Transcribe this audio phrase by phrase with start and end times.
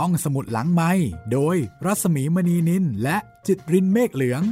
[0.00, 0.92] ห้องสมุดหลังไม้
[1.32, 4.42] โดยรัสมีมณีนินและจิตรินเมฆเหลือง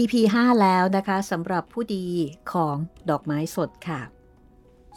[0.00, 2.06] EP 5 แล้วนะคะสำหรับผู้ดี
[2.52, 2.76] ของ
[3.10, 4.00] ดอกไม้สดค่ะ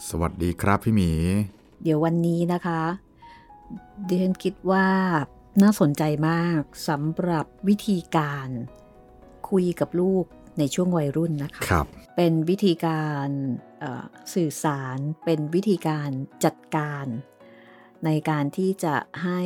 [0.07, 1.11] สวัสดีครับพี่หมี
[1.83, 2.81] เดี๋ยววันนี้นะคะ
[4.07, 4.87] ดิฉันคิดว่า
[5.61, 8.49] น่าสนใจมากสำหรับวิธีการ
[9.49, 10.25] คุยกับลูก
[10.59, 11.85] ในช่วงวัยรุ่นนะคะครับ
[12.15, 13.27] เป็นวิธีการ
[13.79, 16.09] เอ่อสื่อสารเป็นวิธีการ
[16.45, 17.05] จัดการ
[18.05, 19.41] ในการที่จะให้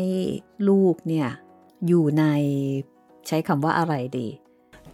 [0.69, 1.29] ลูกเนี่ย
[1.87, 2.25] อยู่ใน
[3.27, 4.27] ใช้คำว่าอะไรดี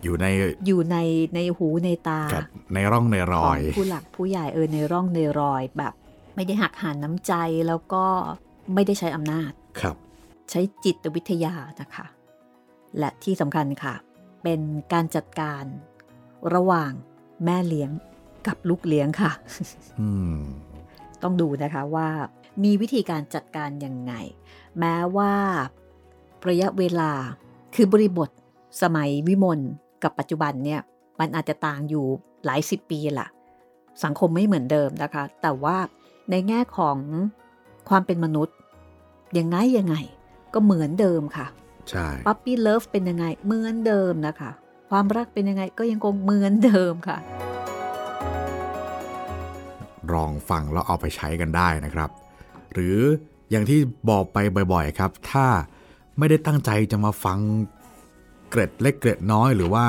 [0.04, 0.26] อยู่ใน
[0.66, 0.98] อยู่ใน
[1.36, 5.94] ในหูในตากับในร่องในรขอองยผู้หลักผู้ใหญ่เออในร่องในรอยแบบ
[6.36, 7.34] ไม่ได้หักหานน้ำใจ
[7.68, 8.06] แล้วก็
[8.74, 9.96] ไม่ได้ใช้อำนาจครับ
[10.50, 12.06] ใช้จิตวิทยานะคะ
[12.98, 13.96] และที่สำคัญค่ะ
[14.44, 14.62] เป็น
[14.94, 15.64] การจัดการ
[16.54, 16.92] ระหว่าง
[17.46, 17.92] แม่เลี้ยง
[18.48, 19.32] กับลูกเลี้ยงค่ะ
[20.00, 20.42] อืม
[21.24, 22.08] ต้องดูนะคะว่า
[22.64, 24.14] มีวิธีการจัดการยังไง
[24.80, 25.34] แม้ว่า
[26.50, 27.12] ระยะเวลา
[27.76, 28.30] คือบริบท
[28.82, 29.60] สมัยวิมล
[30.04, 30.82] กับปัจจุบันเนี่ย
[31.20, 32.06] มันอาจจะต่างอยู่
[32.46, 33.28] หลายสิบปีละ
[34.04, 35.78] สังคมไม่เหมือนเดิมนะคะ แต่ว่า
[36.32, 36.98] ในแง่ของ
[37.90, 38.56] ความเป็นมนุษย์
[39.38, 39.96] ยังไงยังไง
[40.54, 41.48] ก็เหมือนเดิมค่ะ
[41.90, 44.52] ใช่ปั๊ปปี้เลิฟเป็นยังไงเหมือนเดิมนะคะ
[44.90, 47.18] ความรักเป็นยังไงก็ยังคงเหมือนเดิมค่ะ
[50.14, 52.10] ลองฟังแล้วเอาไปใช้กันได้นะครับ
[52.74, 52.98] หรือ
[53.52, 53.80] อย่างที่
[54.10, 54.38] บอกไป
[54.74, 55.48] บ่อยๆครับ ถ้า
[56.18, 57.40] ไม่ได้ตั้งใจจะมาฟัง
[58.50, 59.86] เกร็ดเล็กเกร็ดน้อย หรือว่า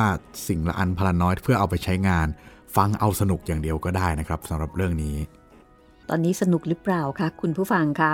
[0.48, 2.26] สิ่งละอันพลันน้อยเพื่อเอาไปใช้งาน
[2.76, 5.16] ฟังเอาสนุกอย่างเดียวก็ได้นะครับสำหรับเรื่องนี้
[6.08, 8.12] ตอนนี้สนุกหรือเปล่าคะคุณผู้ฟังคะ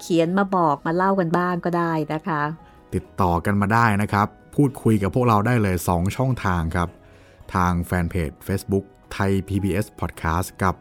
[0.00, 2.42] เขียนมาบอกมาเล่ากันบ้างก็ได้นะคะ
[2.94, 6.88] ติดต่อกันมาได้นะครับ พูดคุยกับพวกเราได้เลย 2 ช่องทางครับ
[7.54, 10.74] ทางแฟนเพจ Facebook ไทย PBS Podcast กับ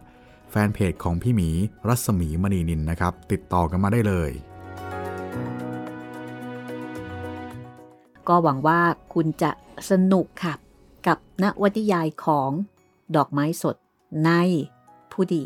[0.51, 1.49] แฟนเพจของพี่หมี
[1.87, 4.31] รัศมีมณีนินนะครับ ติดต่อกันมาได้เลย
[8.27, 8.81] ก็หวังว่า
[9.13, 9.51] คุณจะ
[9.89, 10.53] สนุกค่ะ
[11.07, 12.51] กับนวนิยายของ
[13.15, 13.75] ดอกไม้สด
[14.25, 14.31] ใน
[15.11, 15.43] ผู้ดี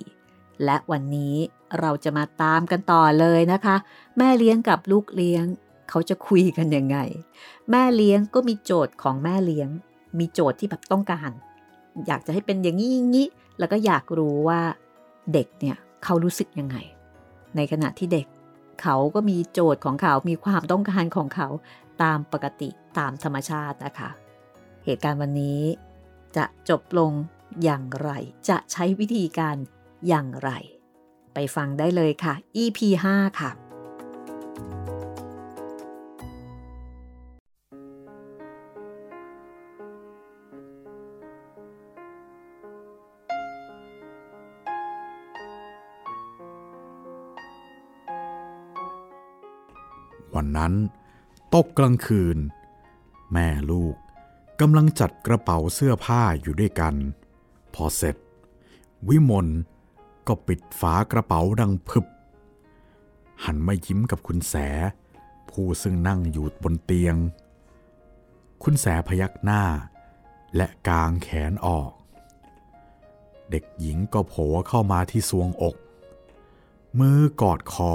[0.64, 1.36] และวันนี้
[1.80, 3.76] เราจะมาตามกันต่อเลยนะคะ
[4.18, 5.46] แม่เลี้ยงกับลูกเลี้ยง
[5.90, 6.98] เขาจะคุยกันยังไง
[7.72, 9.70] แม่เลี้ยงก็มีโจทย์ของแม่เลี้ยง
[10.20, 11.32] มีโจทย์ที่แบบต้องการ
[12.08, 13.28] อยากจะให้เป็นอย่างนี้อย่างนี้
[13.60, 14.62] แล้วก็อยากรู้ว่า
[15.34, 16.78] เด็กเนี่ยเขารู้สึกยังไง
[17.56, 18.28] ในขณะที่เด็ก
[18.82, 21.48] เขาก็มีโจทย์ของเขา มีความต้องการของเขา
[22.02, 24.10] ตามปกติตามธรรมชาตินะคะ
[24.86, 25.62] เหตุการณ์วันนี้
[26.38, 27.12] จะจบลง
[27.64, 28.10] อย่างไร
[28.50, 29.56] จะใช้วิธีการ
[30.08, 30.50] อย่างไร
[31.34, 32.34] ไปฟังได้เลยค่ะ
[32.64, 32.80] EP
[33.14, 33.52] 5 ค่ะ
[51.56, 52.38] ตกกลางคืน
[53.32, 53.96] แม่ลูก
[54.60, 56.96] กำลังจัดกระเป๋าเสื้อผ้าอยู่ด้วยกัน
[57.74, 58.16] พอเสร็จ
[59.08, 59.48] วิมล
[60.28, 62.06] ก็ปิดฝากระเป๋าดังพึบ
[63.44, 64.56] หันมายิ้มกับคุณแส
[65.50, 67.16] ผู้ซึ่งนั่งอยู่บนเตียง
[68.64, 69.64] คุณแสพยักหน้า
[70.56, 71.92] และกางแขนออก
[73.50, 75.76] เด็กหญิงก็โผล่เข้ามาที่ซวงอก
[77.00, 77.94] มือกอดคอ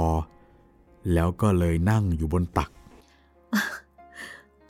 [1.13, 2.71] แล้วก็เลยนั่งอยู่บนตัก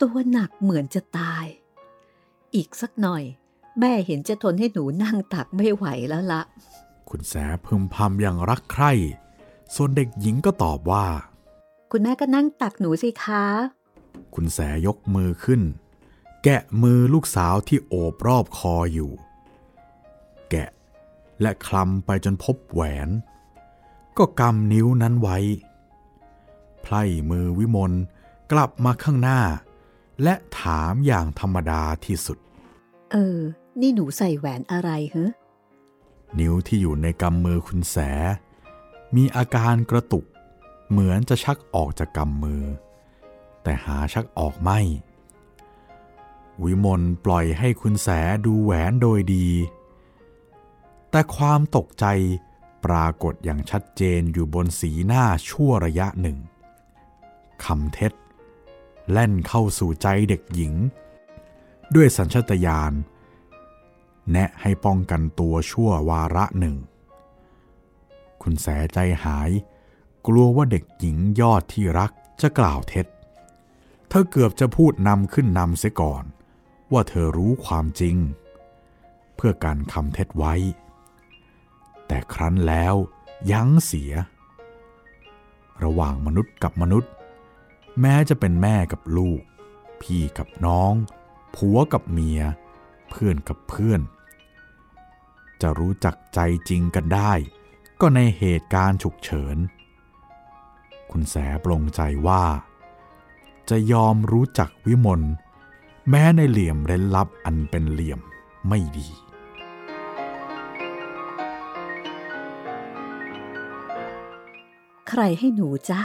[0.00, 1.44] ตัวหนักเหมือนจะตาย
[2.54, 3.22] อีกสักหน่อย
[3.80, 6.42] แม่เห็นจะทนให้หนูนั่งตักไม่ไหวแล้วละ
[7.08, 7.34] คุณแส
[7.64, 8.92] พึมพำอย่างรักใคร่
[9.74, 11.06] ส่วนเด็กหญิงก็ตอบว่า
[11.90, 13.44] คุณแม่ก็นั่งตักหนูสิคะ
[14.34, 15.60] คุณแสยกมือขึ้น
[16.44, 19.10] แกะมือลูกสาวที่โอบรอบคออยู่
[20.50, 20.68] แกะ
[21.40, 23.08] และคลำไปจนพบแหวน
[24.18, 25.38] ก็กำนิ้วนั้นไว้
[26.82, 27.92] ไพล่มือวิมล
[28.52, 29.40] กลับมาข้างหน้า
[30.22, 32.38] และถามอย่างธรรมดาที่สุด
[33.12, 33.38] เออ
[33.80, 35.30] นี่หนูใส่แหวนอะไรเหรอ
[36.38, 37.96] นิ้วที่อยู่ในกำมือคุณแส
[39.16, 40.24] มีอาการกระตุก
[40.90, 42.64] เหมือนจะชักออกจากกำมือ
[43.62, 44.80] แต่หาชักออกไม่
[46.62, 48.08] วิมลปล่อยให้คุณแส
[48.44, 49.48] ดูแหวนโดยดี
[51.10, 52.06] แต่ความตกใจ
[52.84, 56.38] ปรากฏอย่างชัดเจนอยู่บนสีหน้าชั่วระยะหนึ่ง
[57.64, 58.12] คำเท็จ
[59.10, 60.74] แล่นเข้าสู่ใจเด็กหญิง
[61.94, 62.92] ด้วยสัญชตาตญาณ
[64.32, 66.76] แนะให้ป้องกันตัวชั่ววาระหนึ่ง
[68.42, 69.50] คุณแสใจหาย
[70.26, 72.10] กลัวว่าเด็กหญิงยอดที่รัก
[72.42, 73.06] จะกล่าวเท็จ
[74.08, 76.24] เธอเกือบจะพูดนำขึ้นนำเสียก่อน
[76.92, 78.16] ว่าเธอรู้ความจริง
[79.36, 80.54] เพื่อการคำเท็จไว้
[82.06, 82.94] แต่ครั้นแล้ว
[83.50, 84.12] ยั้งเสีย
[85.84, 87.12] ระหว่างมนุษย์กับมนุษย์
[88.00, 89.40] แม้จะเป็นแม่กับลูก
[90.00, 90.94] พี่กับน้อง
[91.56, 92.40] ผัวกับเมีย
[93.10, 94.00] เพื่อนกับเพื่อน
[95.60, 97.32] จะรู้จักใจจริงกันได้
[98.00, 99.56] ก็ในเหตุการณ์ฉุกเฉิน
[101.10, 102.44] คุณแสปลงใจว่า
[103.68, 105.22] จะยอมรู้จักวิมล
[106.10, 108.20] แม้ในเหลี่ยมเร้นลับอันเป็นเหลี่ยม
[108.68, 109.08] ไม่ดี
[115.08, 116.00] ใครให้หนูจ๊ะ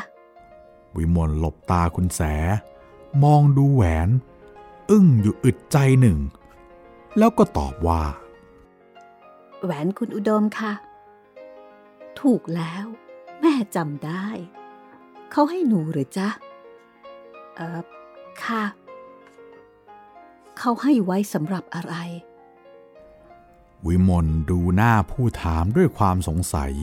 [0.97, 2.21] วิมลหลบตาคุณแส
[3.23, 4.09] มองดูแหวน
[4.89, 6.17] อึ้งอยู่อึดใจหนึ่ง
[7.17, 8.03] แล้วก็ตอบว่า
[9.63, 10.73] แหวนคุณอุดมค่ะ
[12.21, 12.85] ถูกแล้ว
[13.39, 14.27] แม่จำได้
[15.31, 16.29] เขาให้หนูหรือจ๊ะ
[17.55, 17.81] เออ
[18.43, 18.63] ค่ะ
[20.59, 21.95] เขาให้ไว้สำหรับอะไร
[23.85, 26.73] วิมลดูหน้าผู้ถามด้วยความสงสัย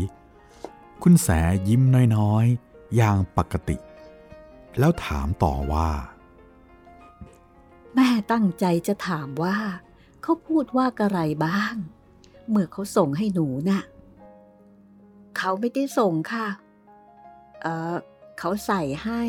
[1.03, 1.29] คุณแส
[1.69, 1.83] ยิ้ม
[2.17, 3.77] น้อยๆอย่างปกติ
[4.79, 5.91] แล้วถามต่อว่า
[7.95, 9.57] แม่ตั้งใจจะถามว่า
[10.23, 11.75] เขาพูดว่ากระไรบ้าง
[12.49, 13.83] เมื่อเขาส่งให้หนูน่ะ
[15.37, 16.49] เขาไม่ได้ส่งค่ะ
[17.63, 17.97] เออ
[18.39, 19.23] เขาใส่ให้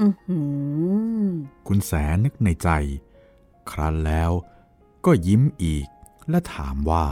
[0.00, 0.40] อือหื
[1.24, 1.28] อ
[1.68, 1.92] คุณแส
[2.24, 2.68] นึกในใจ
[3.70, 4.30] ครั้นแล้ว
[5.04, 5.86] ก็ยิ้มอีก
[6.30, 7.06] และถามว่า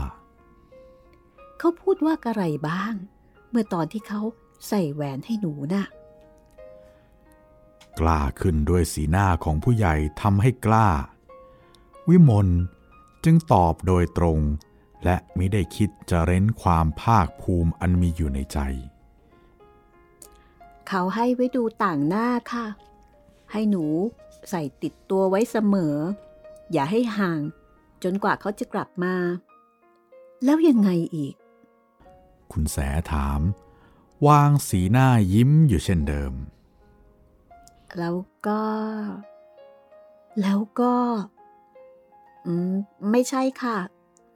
[1.59, 2.93] เขาพูดว่ากระไรบ้าง
[3.49, 4.21] เมื่อตอนที่เขา
[4.67, 5.85] ใส่แหวนให้หนูน่ะ
[7.99, 10.89] กล้าขึ้นด้วยสีหน้าของผู้ใหญ่ทำให้กล้า
[12.09, 12.47] วิมล
[13.23, 14.39] จึงตอบโดยตรง
[15.03, 18.59] และมิได้คิดจะเร้นความภาคภูมิอันมีอยู่ในใจ
[20.87, 22.65] เขาให้ไว้ดูต่างหน้าค่ะ
[23.51, 23.85] ให้หนู
[24.49, 25.95] ใส่ติดตัวไว้เสมอ
[26.71, 27.39] อย่าให้ห่าง
[28.03, 29.15] จนกว่าเขาจะกลับมา
[30.43, 31.35] แล้วยังไงอีก
[32.51, 32.77] คุณแส
[33.11, 33.41] ถาม
[34.27, 36.33] วางสีหน้ายิ้มอยู่เช่นเดิม
[37.99, 38.15] แล้ว
[38.47, 38.61] ก็
[40.41, 40.93] แล้วก็
[42.45, 42.73] อืม
[43.11, 43.77] ไม่ใช่ค่ะ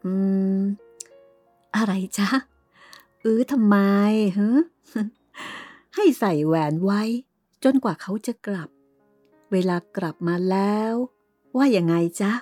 [0.04, 0.14] อื
[0.58, 0.60] ม
[1.76, 2.30] อะไรจ๊ะ
[3.22, 3.78] เออทำไม
[4.38, 4.50] ฮะ
[5.96, 7.02] ให้ใส่แหวนไว้
[7.64, 8.70] จนกว่าเขาจะกลับ
[9.52, 10.94] เวลากลับมาแล้ว
[11.58, 12.34] ว่ายังไงจ๊ะ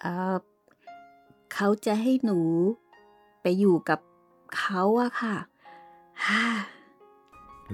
[0.00, 0.04] เอ
[0.34, 0.36] อ
[1.54, 2.40] เขาจะให้หนู
[3.42, 4.00] ไปอยู่กับ
[4.56, 5.36] เขาอะค่ะ
[6.26, 6.44] ฮ่า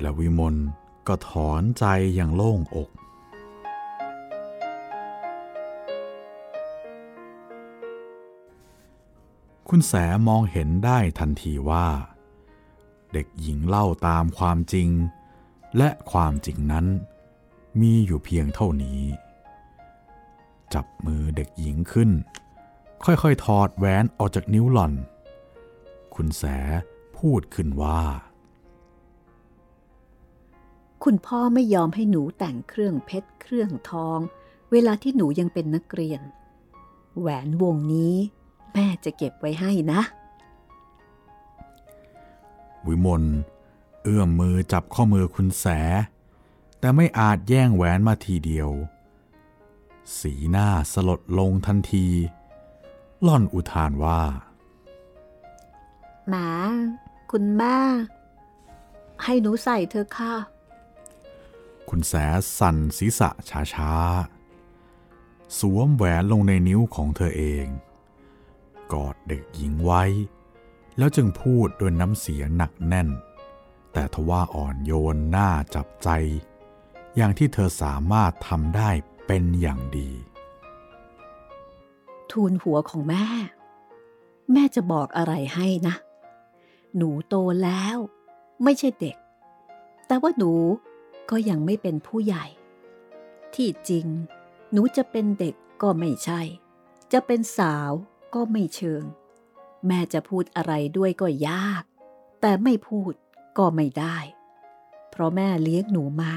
[0.00, 0.56] และวิมล
[1.06, 1.84] ก็ถอนใจ
[2.14, 2.90] อย่างโล่งอก
[9.68, 9.92] คุณแส
[10.26, 11.86] มองเห็นได้ทันทีว่า
[13.12, 14.88] เด็กหญิงเล่าตามความจริง
[15.76, 16.86] และความจริงนั้น
[17.80, 19.00] มีอยู่เพียงเท่านี้
[20.74, 22.10] จับมือเด็กหญิงขึ้น
[23.04, 24.92] ค่อยๆถอดแหวนออกจากนิ้วหล่อน
[26.14, 26.44] คุณแส
[27.18, 28.02] พูดขึ้นว่า
[31.04, 34.18] คุณพ่อไม่ยอมให้หนูแต่งเครื่องเพชรเครื่องทอง
[34.72, 36.20] เวลาที่หนูยังเป็นนักเรียน
[37.18, 38.14] แหวนวงนี้
[38.72, 40.00] แม่จะเก็บไว้ให้นะ
[42.86, 43.24] วิมล
[44.02, 45.66] เอื้อมมือจับข้อมือคุณแส
[46.78, 48.70] แต่ไม่อาจแย่งแหวนมาทีเดียว
[50.18, 52.06] สีหน้าสลดลงทันที
[53.26, 54.22] ล่อนอุทานว่า
[56.28, 56.48] หมา
[57.30, 57.76] คุณแม่
[59.24, 60.34] ให้หนูใส่เธอะค่ะ
[61.94, 62.14] คุณแส
[62.58, 63.30] สั่นศีรษะ
[63.74, 67.66] ช้าๆ สวมแหวนลงในนิ้วของเธอเอง
[68.92, 70.02] กอดเด็กหญิงไว้
[70.98, 73.08] แล้วจึงพูดด้วยน้ำเสียงหนักแน่น
[73.92, 76.08] แต่ทว่าอ่อนโยนน่าจับใจ
[77.16, 78.90] อย่างที่เธอสามารถทำได้
[79.26, 80.10] เป็นอย่างดี
[82.30, 83.26] ทูลหัวของแม่
[84.52, 85.94] แม่จะบอกอะไรให้นะ
[86.96, 87.34] หนูโต
[87.64, 87.96] แล้ว
[88.62, 89.16] ไม่ใช่เด็ก
[90.06, 90.52] แต่ว่าหนู
[91.32, 92.46] ก็ยังไม่เป็นผู้ใหญ่
[93.54, 94.06] ที่จริง
[94.72, 96.40] หนูจะเป็นเด็กก็ไม่ใช่
[97.12, 97.90] จะเป็นสาว
[98.34, 99.04] ก็ไม่เชิง
[99.86, 101.82] แม่จะพูดอะไรด้วยก็ยาก
[102.40, 103.12] แต่ไม่พูด
[103.58, 104.16] ก็ไม่ได้
[105.10, 106.34] เพราะแม่เลี้ยงหนูมา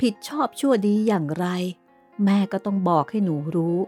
[0.00, 1.46] ผิดชอบชั่วดีอย่างไร
[2.24, 3.78] แม่ก็ต้องบอกให้หนูรู้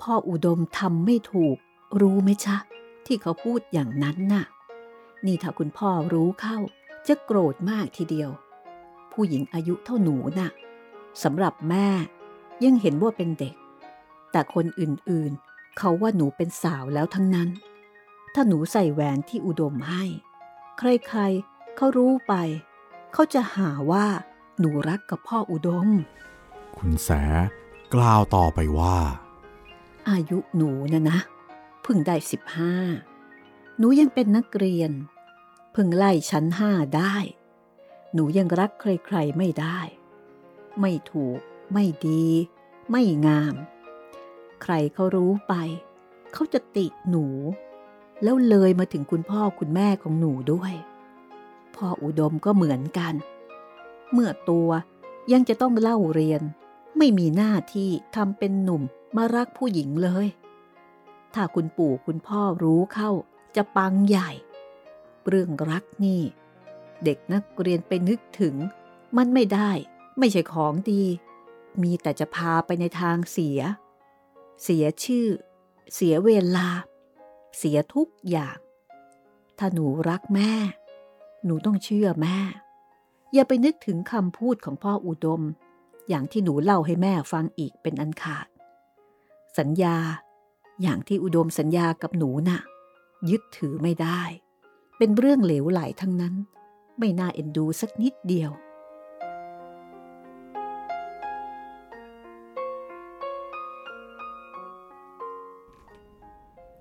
[0.00, 1.56] พ่ออุดมทำไม่ถูก
[2.00, 2.56] รู้ไหมจ๊ะ
[3.06, 4.44] ที่เขาพูดอย่างนั้นน่ะ
[5.26, 6.58] นี่ถ้าคุณพ่อรู้เข้า
[7.06, 8.30] จะโกรธมากทีเดียว
[9.16, 10.50] ผู้หญิงอายุเท่าหนูน่ะ
[11.22, 11.88] สำหรับแม่
[12.64, 13.54] ยังเห็นว่าเป็นเด็ก
[14.32, 17.48] แต่คนอื่นๆ เขาว่าหนูเป็นสาวแล้วทั้งนั้น
[18.34, 20.04] ถ้าหนูใส่แหวนที่อุดมให้
[20.78, 22.34] ใครๆเขารู้ไป
[23.12, 24.06] เขาจะหาว่า
[24.58, 25.88] หนูรักกับพ่ออุดม
[26.76, 27.10] คุณแส
[27.94, 28.98] กล่าวต่อไปว่า
[30.08, 31.18] อายุหนูนะนะ
[31.84, 32.74] พึ่งได้สิบห้า
[33.78, 34.90] หนูยังเป็นนักเรียน
[35.74, 37.16] พึ่งไล่ชั้นห้าได้
[38.16, 39.78] หนูยังรักใครๆไม่ได้
[40.80, 41.38] ไม่ถูก
[41.72, 42.24] ไม่ดี
[42.90, 43.54] ไม่งาม
[44.62, 45.54] ใครเขารู้ไป
[46.32, 47.26] เขาจะติหนู
[48.22, 50.74] แล้วเลยมาถึงคุณพ่อคุณแม่ของหนูด้วย
[51.74, 53.14] พ่ออุดมก็เหมือนกัน
[54.12, 54.68] เมื่อตัว
[55.32, 56.42] ยังจะต้องเล่าเรียน
[56.98, 58.82] ไม่มีหน้าที่ทำเป็นหนุ่ม
[59.16, 60.26] มารักผู้หญิงเลย
[61.34, 63.10] ถ้าคุณปู่คุณพ่อรู้เข้า
[63.56, 64.30] จะปังใหญ่
[65.26, 66.22] เรื่องรักนี่
[67.04, 68.54] เด็กนักเรียนไปนึกถึง
[69.16, 69.70] มันไม่ได้
[70.18, 71.04] ไม่ใช่ของดี
[71.82, 73.60] มีแต่จะพาไปในทางเสีย
[74.62, 75.28] เสียชื่อ
[75.94, 76.68] เสียเวลา
[77.58, 78.58] เสียทุกอย่าง
[79.58, 80.52] ถ้าหนูรักแม่
[81.44, 82.38] หนูต้องเชื่อแม่
[83.34, 85.42] อย่าไปนึกถึงคำพูดของพ่ออุดม
[86.08, 88.46] อย่างที่หนูเล่าให้แม่ฟังอีกเป็นอันขาด
[89.58, 89.96] สัญญา
[90.82, 92.60] อย่างที่อุดมสัญญากับหนูนะ่ะ
[93.30, 94.20] ยึดถือไม่ได้
[94.98, 96.34] เป็นเรื่องเหลวไหลทั้งนั้น
[96.98, 98.50] ไม่น่าเอ็นดูสักนิดเดียว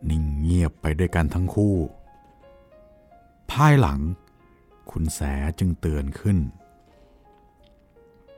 [0.09, 1.75] นิ่งเงียบไปด้วยกันทั้งคู่
[3.51, 3.99] ภายหลัง
[4.89, 5.19] คุณแส
[5.59, 6.37] จึงเตือนขึ้น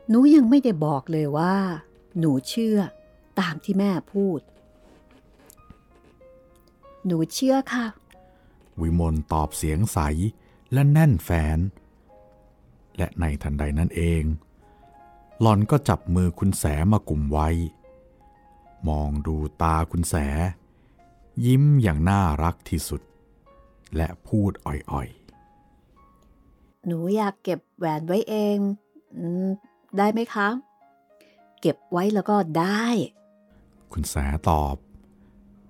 [0.09, 1.55] หนูยังไม่ได้บอกเลยว่า
[2.19, 2.77] หนูเชื่อ
[3.39, 4.41] ตามที่แม่พูด
[7.05, 7.85] หนูเชื่อค่ะ
[8.81, 9.99] วิมลตอบเสียงใส
[10.73, 11.57] และแน่นแฟน
[12.97, 14.23] และในทันใดนั้นเอง
[15.41, 17.49] หลอนก็จับมือคุณแสมากลุ่มไว้
[18.89, 20.15] มองดูตาคุณแส
[21.45, 23.01] ยิ้มอย่างน่ารักที่สุด
[23.95, 25.09] และพูดอ่อย
[26.85, 28.57] หนูอยากเก็บแหวนไว้เอง
[29.17, 29.47] อม
[29.97, 30.47] ได้ไหมคะ
[31.61, 34.15] เก็บไว้แล้วก็ได้ๆคุณแส
[34.49, 34.75] ตอบ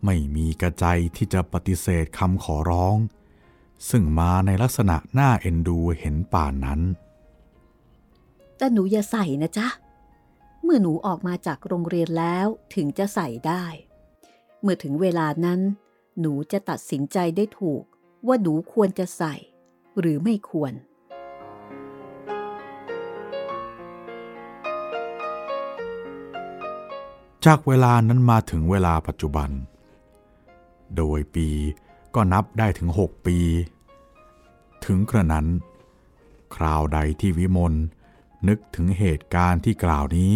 [0.06, 0.86] ไม่มีกระใจ
[1.16, 2.96] ที่จะปฏิเสธคำขอร้อง
[3.90, 6.82] ซึ่งมาในลักษณะน่าเอ็นดูเห็นป่านนั้น
[8.58, 9.68] แต่หนูอย่าใส่นะจ๊ะ
[10.64, 13.66] เมื่อหนูออกมาจากโรงเรียนแล้วถึงจะใส่ได้
[14.62, 15.60] เมื่อถึงเวลานั้น
[16.20, 17.84] หนูจะตัดสินใจได้ถูก
[18.28, 19.36] ว่าหนูควรจะใส่
[20.00, 20.74] หรือไม่ควร
[27.46, 29.50] จากเวลานั้นมาถึงเวลาปัจจุบัน
[30.98, 31.50] โดยปี
[32.16, 33.40] ก็นับได้ถึงหกปี
[34.86, 35.48] ถึงกระนั้น
[36.56, 37.74] คราวใดที่วิมล
[38.48, 40.36] นึกถึงเหตุการณ์ที่กล่าวนี้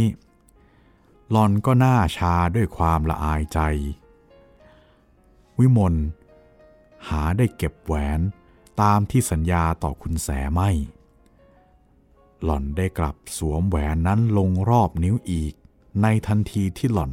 [1.32, 3.60] หลอนก็หน้าชาด้วยความละอายใจ
[5.60, 5.96] วิมล
[7.10, 8.20] หาได้เก็บแหวน
[8.82, 10.70] ตามที่สัญญาต่อคุณแสไม่
[12.44, 15.54] หล่อนได้กลับสวมแหวนนั้นลงรอบนิ้วอีก
[16.02, 17.12] ในทันทีที่หล่อน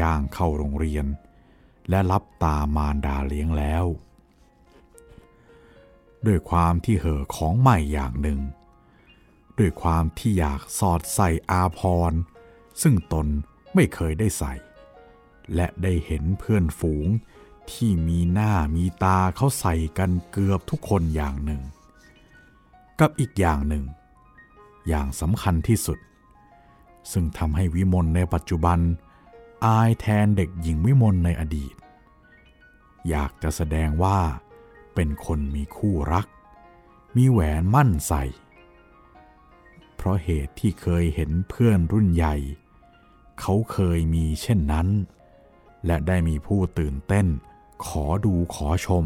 [0.00, 1.06] ย่างเข้าโรงเรียน
[1.88, 3.84] และรับตามารดาเลี้ยงแล้ว
[6.26, 8.40] ด้วยความที่เห่อของใหม่อย่างหนึ่ง
[9.58, 12.12] ด้วยความที่อยากสอดใส่อาพร
[12.82, 13.26] ซึ่งตน
[13.74, 14.52] ไม่เคยได้ใส่
[15.54, 17.06] และได้เห็นเพื่อนฝูง
[17.70, 21.62] ที่มีหน้ามีตาเขาใส่กันเกือบทุกคนอย่างหนึ่ง
[23.00, 23.84] กับอีกอย่างหนึ่ง
[24.88, 25.98] อย่างสำคัญที่สุด
[27.12, 28.78] ซึ่งทำให้วิมลในปัจจุบัน
[29.64, 31.74] อายแทนเด็กหญิงวิมลในอดีต
[33.08, 34.18] อยากจะแสดงว่า
[34.94, 36.26] เป็นคนมีคู่รัก
[37.16, 38.24] มีแหวนมั่นใส่
[39.96, 42.36] เพราะเหตุที่เคยเห็นเพื่อนรุ่นใหญ่
[43.40, 44.88] เขาเคยมีเช่นนั้น
[45.86, 47.26] และได้มีผู้ตื่นเต้น
[47.86, 49.04] ขอดูขอชม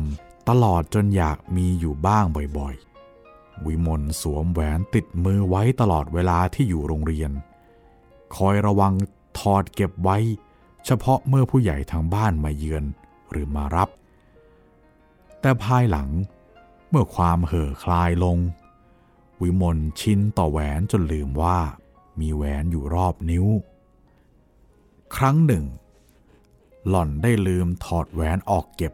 [0.48, 2.24] ตลอดจนอยากมีอยู่บ้าง
[2.58, 7.30] บ่อยๆ วิมลสวมแหวนติดมือไว้ตลอดเวลาที่อยู่โรงเรียน
[8.36, 8.92] คอยระวัง
[9.38, 10.18] ถอดเก็บไว้
[10.90, 12.84] เฉพาะเมื่อผู้ใหญ่ทางบ้านมาเยือน
[13.30, 13.88] หรือมารับ
[15.40, 16.08] แต่ภายหลัง
[16.88, 18.38] เมื่อความเห่อคลายลง
[19.42, 21.58] วิมลชินต่อแหวนจนลืมว่า
[22.20, 23.46] มีแหวนอยู่รอบนิ้ว
[25.16, 25.64] ครั้งหนึ่ง
[26.88, 28.92] หล่อนได้ลืมถอดแหวนออกเก็บ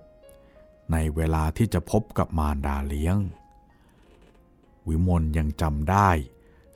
[0.92, 3.16] ในเวลาที่จะพบกับมารดาเลี้ยง
[4.88, 6.10] วิมลยังจำได้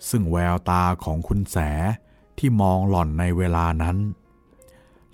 [0.09, 1.57] ซึ่งแววตาของคุณแส
[2.39, 3.99] ที่มองหล่อนในเวลานั้น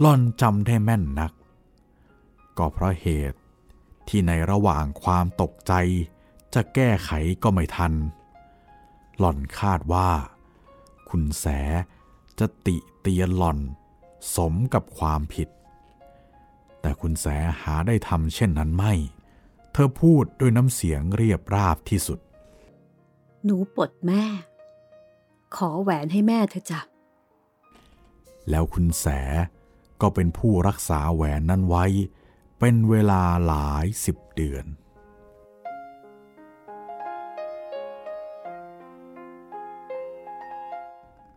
[0.03, 1.33] ล่อนจำได้แม่นนัก
[2.59, 3.41] ก็เพราะเหตุ
[4.09, 5.73] ที่ในระหว่างความตกใจ
[6.55, 7.11] จะแก้ไข
[7.43, 7.93] ก็ไม่ทัน
[9.19, 10.11] หล่อนคาดว่า
[11.09, 11.47] คุณแส
[12.39, 13.59] จะติเตียนหล่อน
[14.37, 15.49] สมกับความผิด
[16.81, 17.27] แต่คุณแส
[17.63, 18.93] หาได้ทำเช่นนั้นไม่
[19.73, 22.19] เธอพูดด้วยน้ำเสียงเรียบราบที่สุด
[23.45, 24.25] หนูปลดแม่
[25.57, 26.81] ขอแหวนให้แม่เธอจ้ะ
[28.51, 29.07] แล้วคุณแส
[30.01, 31.85] ก็เป็นผู้รักษาแหวนนั้นไว้
[32.59, 34.67] เป็นเวลาหลายสิบเดือน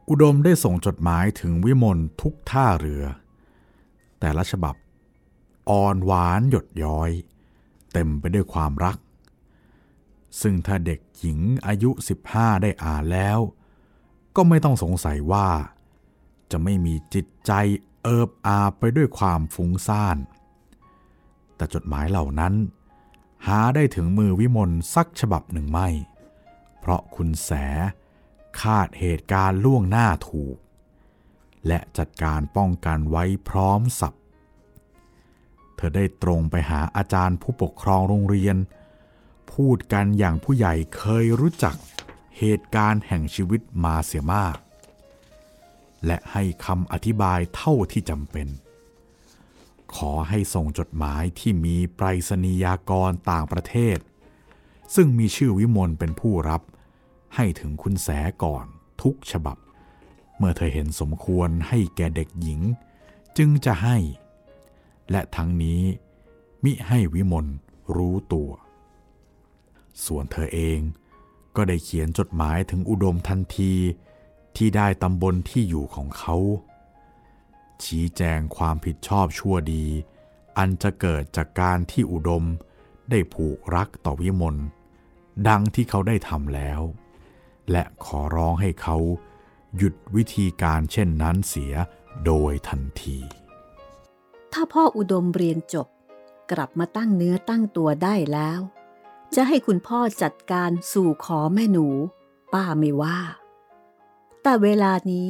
[0.10, 3.04] อุดมได้ส่งจดหมายถึงวิมลทุกท่าเรือ
[4.20, 4.76] แต่ละฉบับ
[5.70, 7.12] อ่อนหวานหยดย้อย
[7.94, 8.98] เต็มไปด้วยความรัก
[10.42, 11.90] ซึ่งถ้าเด็กหญิงอายุ
[12.28, 13.40] 15 ได้อ่านแล้ว
[14.36, 15.48] ก็ไม่ต้องสงสัยว่า
[16.52, 17.52] จะไม่มีจิตใจ
[18.08, 20.18] เอิบอาบไปด้วยความฟุ้งซ่าน
[21.56, 22.54] แต่จดหมายเหล่านั้น
[23.48, 25.88] หาได้ถึงมือวิมลสักฉบับหนึ่งไม่
[26.80, 27.52] เพราะคุณแส
[28.62, 30.58] คาดเหตุการณ์ล่วงหน้าถูก
[31.68, 34.18] และจัดการป้องกันไว้พร้อมสับ
[35.76, 38.58] เธอได้ตรงไปหาอาจารย์ผู้ปกครองโรงเรียน
[39.54, 41.76] พูดกันอย่างผู้ใหญ่เคยรู้จัก
[42.38, 44.58] เหตุการณ์แห่งชีวิตมาเสียมาก
[46.06, 48.48] และให้คำอธิบายเท่าที่จำเป็น
[49.96, 53.98] ขอให้ส่งจดหมายที่มีไปรษณียากรต่างประเทศ
[54.96, 56.62] ซึ่งมีชื่อวิมลเป็นผู้รับ
[57.36, 58.10] ให้ถึงคุณแส
[58.44, 58.66] ก่อน
[59.02, 59.58] ทุกฉบับ
[60.38, 62.62] เมื่อเธอเห็นสมควรให้แก่เด็กหญิง
[63.38, 63.98] จึงจะให้
[65.12, 65.82] และทั้งนี้
[66.64, 67.46] มิให้วิมล
[67.96, 68.50] รู้ตัว
[70.06, 70.80] ส่วนเธอเอง
[71.56, 73.74] ก็ได้เขียนจดหมายถึงอุดมทันที
[74.58, 76.36] ที่ได้ตำบลที่อยู่ของเขา
[77.84, 79.86] ชี้แจงความผิดชอบชั่วดี
[80.58, 82.44] อันจะเกิดจากการที่อุดม
[83.10, 84.56] ได้ผูกรักต่อวิมล
[85.48, 86.82] ดังที่เขาได้ทำแล้ว
[87.72, 88.98] และขอร้องให้เขา
[89.78, 91.74] หยุดวิธีการเช่นนั้นเสีย
[92.26, 93.18] โดยทันที
[94.54, 95.88] ถ้าพ่ออุดมเรียนจบ
[96.52, 98.60] กลับมาตั้งเนื้อตั้งตัวได้แล้ว
[99.36, 101.88] จะให้คุณพ่อจัดการสู่ขอแม่หนู
[102.54, 103.20] ป้าไม่ว่า
[104.50, 105.28] แต่เวลานี้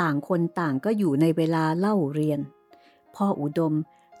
[0.00, 2.40] ต่างคนต่างก็อยู่ในเวลาเล่าเรียน
[3.14, 3.74] พ่ออุดม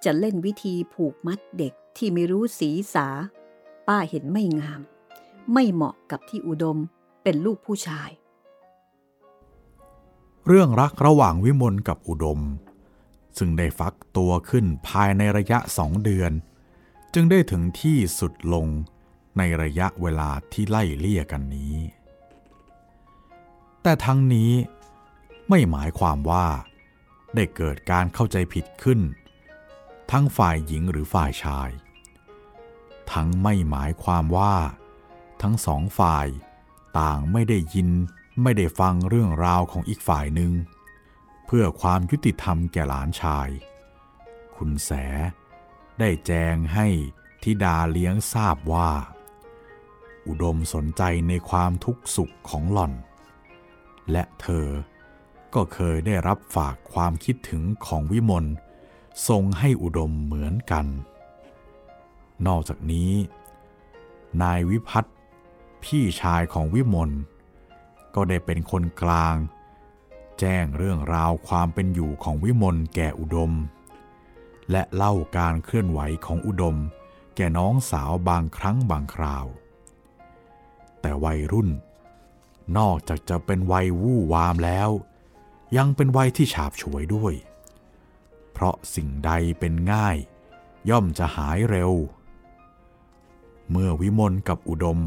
[0.04, 3.08] จะเล่นวิธีผูกมัดเด็กที่ไม่รู้สีสา
[3.86, 4.80] ป้าเห็นไม่งาม
[5.52, 6.78] ไม่เหมาะกับที่อุดม
[7.22, 8.10] เป็นลูกผู้ชาย
[10.46, 12.40] เรื่องรักระหว่างวิมลกับอุดม
[13.38, 16.32] ซึ่งได้ฟักตัวขึ้นภายในระยะสองเดือน
[17.14, 18.66] จึงได้ถึงที่สุดลง
[19.38, 21.76] ในระยะเวลาที่ไล่เลี่ยกันนี้
[23.82, 24.52] แต่ทั้งนี้
[25.48, 26.46] ไม่หมายความว่า
[27.34, 29.00] ได้เกิดการเข้าใจผิดขึ้น
[30.10, 31.70] ทั้งฝ่ายหญิงหรือฝ่ายชาย
[33.12, 34.56] ทั้งไม่หมายความว่า
[35.42, 36.26] ทั้งสองฝ่าย
[36.98, 37.88] ต่างไม่ได้ยิน
[38.42, 40.52] ไม่ได้ฟังเรื่องราวของอีกฝ่ายหนึ่ง
[41.46, 43.48] เพื่อความยุติธรรมแก่หลานชาย
[44.56, 44.90] คุณแส
[45.98, 46.86] ได้แจงให้
[47.42, 48.90] ทิดาเลี้ยงทราบว่า
[50.26, 52.92] อุดมสนใจในความทุกข์สุขของหล่อน
[54.10, 54.66] และเธอ
[55.54, 58.44] ก็เคยได้รับฝากความคิดถึงของวิมล
[59.28, 60.86] ทรงให้อุดมเหมือนกัน
[62.46, 63.12] นอกจากนี้
[64.42, 65.14] นายวิพัฒน์
[65.84, 67.10] พี่ชายของวิมล
[68.14, 69.36] ก็ได้เป็นคนกลาง
[70.38, 73.52] แจ้งเรื่องราวความเป็นอยู่ของวิมลแก่อุดม
[74.70, 76.76] และเล่าการเคลื่อนไหวของอุดม
[77.36, 79.46] แก่น้องสาวบางครั้งบางคราว
[81.00, 81.68] แต่วัยรุ่น
[82.78, 84.90] นอกจากจะเป็นวัยวู่วามแล้ว
[85.76, 87.34] ยังเป็นวัยที่ฉาบฉวยด้วย
[88.52, 89.30] เพราะสิ่งใด
[89.60, 90.16] เป็นง่าย
[90.90, 91.92] ย่อมจะหายเร็ว
[93.70, 94.98] เมื่อวิมลกับอุดม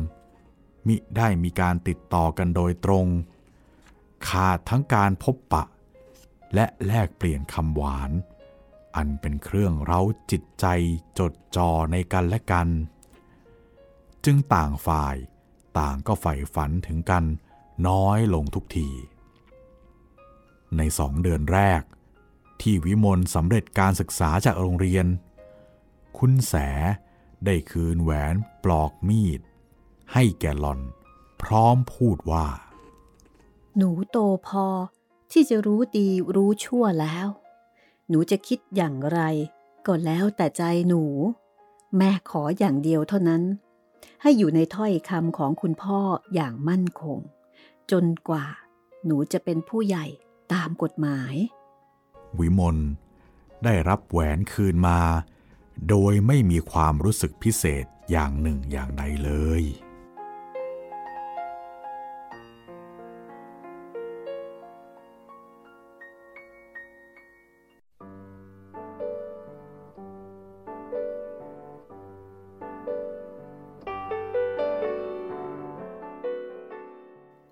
[0.87, 3.07] มิได้มีการติดต่อกันโดยตรง
[4.27, 5.63] ขาดทั้งการพบปะ
[6.55, 8.11] และแลกเปลี่ยนคำหวาน
[8.95, 10.65] อันเป็นเครื่องเร้าจิตใจ
[11.19, 12.67] จดจ่อในกันและกัน
[14.25, 15.15] จึงต่างฝ่าย
[15.79, 17.23] ต่างก็ใฝ่ฝันถึงกัน
[17.87, 18.89] น้อยลงทุกที
[20.77, 21.81] ในสองเดือนแรก
[22.61, 25.05] ที่วิมลสำเร็จการศึกษาจากโรงเรียน
[26.17, 26.53] คุณแส
[27.45, 29.39] ได้คืนแหวนปลอกมีด
[30.13, 30.79] ให้แกหลอน
[31.41, 32.47] พร้อมพูดว่า
[33.77, 34.67] หนูโตพอ
[35.31, 37.27] ที่จะรู้ดีรู้ชั่วแล้ว
[38.09, 39.19] หนูจะคิดอย่างไร
[39.85, 41.03] ก็แล้วแต่ใจหนู
[41.97, 43.43] แม่ขออย่างเดียวเท่านั้น
[44.21, 45.99] ให้อยู่ในถ้อยคำของคุณพ่อ
[46.33, 47.19] อย่างมั่นคง
[47.91, 48.45] จนกว่า
[49.05, 50.05] หนูจะเป็นผู้ใหญ่
[50.53, 51.35] ตามกฎหมาย
[52.39, 52.77] วิมล
[53.63, 54.99] ได้รับแหวนคืนมา
[55.89, 59.63] โดยไม่มีความรู้สึกพิเศษอย่างหนึ่งอย่างใดเลย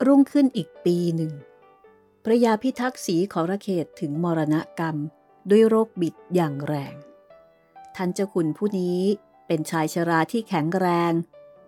[0.07, 1.33] รุ่งขึ้นอีกปีหนึ่ง
[2.23, 4.95] พระยาพิทักษ์สีขอระเขตถึงมรณกรรม
[5.49, 6.95] ด้วยโรคบิดอย่างแรง
[7.95, 9.01] ท่านเจ้าคุณผู้นี้
[9.47, 11.11] เป็นชายชราที่แข็งแรง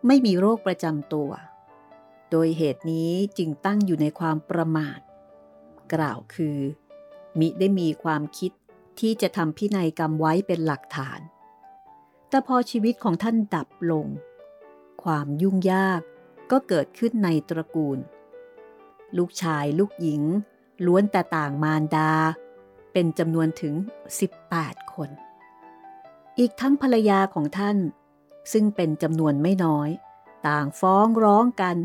[0.08, 1.32] ไม่มีโรคประจำตัว
[2.32, 5.00] โดยเหตุนี้จึงตั้งอยู่ในความประมาท
[5.94, 6.58] กล่าวคือ
[7.40, 8.52] มิได้มีความคิด
[9.00, 11.20] ที่จะทำพินัยกรรมไว้เป็นหลักฐาน
[12.30, 14.08] แต่พอชีวิตของท่านดับลง
[15.04, 16.02] ความยุ่งยาก
[16.52, 17.98] ก็เกิดขึ้นในตระกูล
[19.18, 20.24] ลูกชายลูกหญิง
[20.86, 22.12] ล้วนแต่ต่างมารดา
[22.94, 23.76] เป็นจำนวนถึง
[24.34, 25.10] 18 คน
[26.40, 27.78] อีกทั้งภรรยาของท่าน
[28.52, 29.90] ซึ่งเป็นจำนวนไม่น้อย
[30.48, 31.76] ต่างฟ้องร้องกัน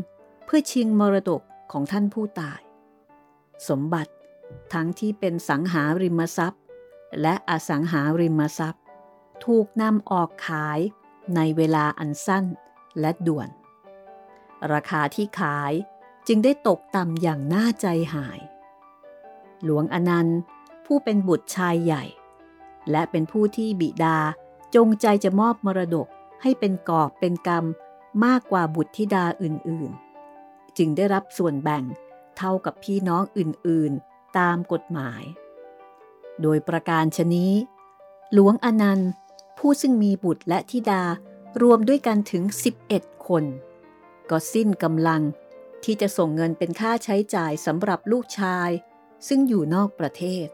[0.45, 2.61] เพื่อชิงมรดกของท่านผู้ตาย
[3.67, 4.13] สมบัติ
[4.73, 6.63] ทั้งที่เป็นสังหาริมทรัพย์
[7.21, 8.83] และอสังหาริมทรัพย์
[9.45, 10.79] ถูกนำออกขาย
[11.35, 12.45] ในเวลาอันสั้น
[12.99, 13.49] และด่วน
[14.71, 15.73] ราคาที่ขาย
[16.31, 18.39] จึงได้ตกต่ำอย่างน่าใจหาย
[19.63, 20.39] หลวงอนันต์
[20.85, 22.03] ผู้เป็นบุตรชายใหญ่
[22.91, 24.17] และเป็นผู้ที่บิดา
[24.75, 26.07] จงใจจะมอบมรดก
[26.41, 27.65] ให้เป็นกอบเป็นกรรม
[28.25, 31.83] มากกว่าบุตรธิดาอื่นๆ จึงได้รับส่วนแบ่ง
[32.37, 35.23] เท่ากับพี่น้องอื่นๆ ตามกฎหมาย
[36.41, 37.53] โดยประการชนี้
[38.33, 39.09] หลวงอนันต์
[39.57, 41.03] ผู้ซึ่งมีบุตรและธิดา
[41.61, 42.43] รวมด้วยกันถึง
[42.85, 43.43] 11 คน
[44.29, 45.21] ก็สิ้นกำลัง
[45.83, 48.69] ที่จะส่งเงินเป็นค่าใช้จ่ายสำหรับลูกชาย
[49.27, 50.47] ซึ่งอยู่นอกประเทศ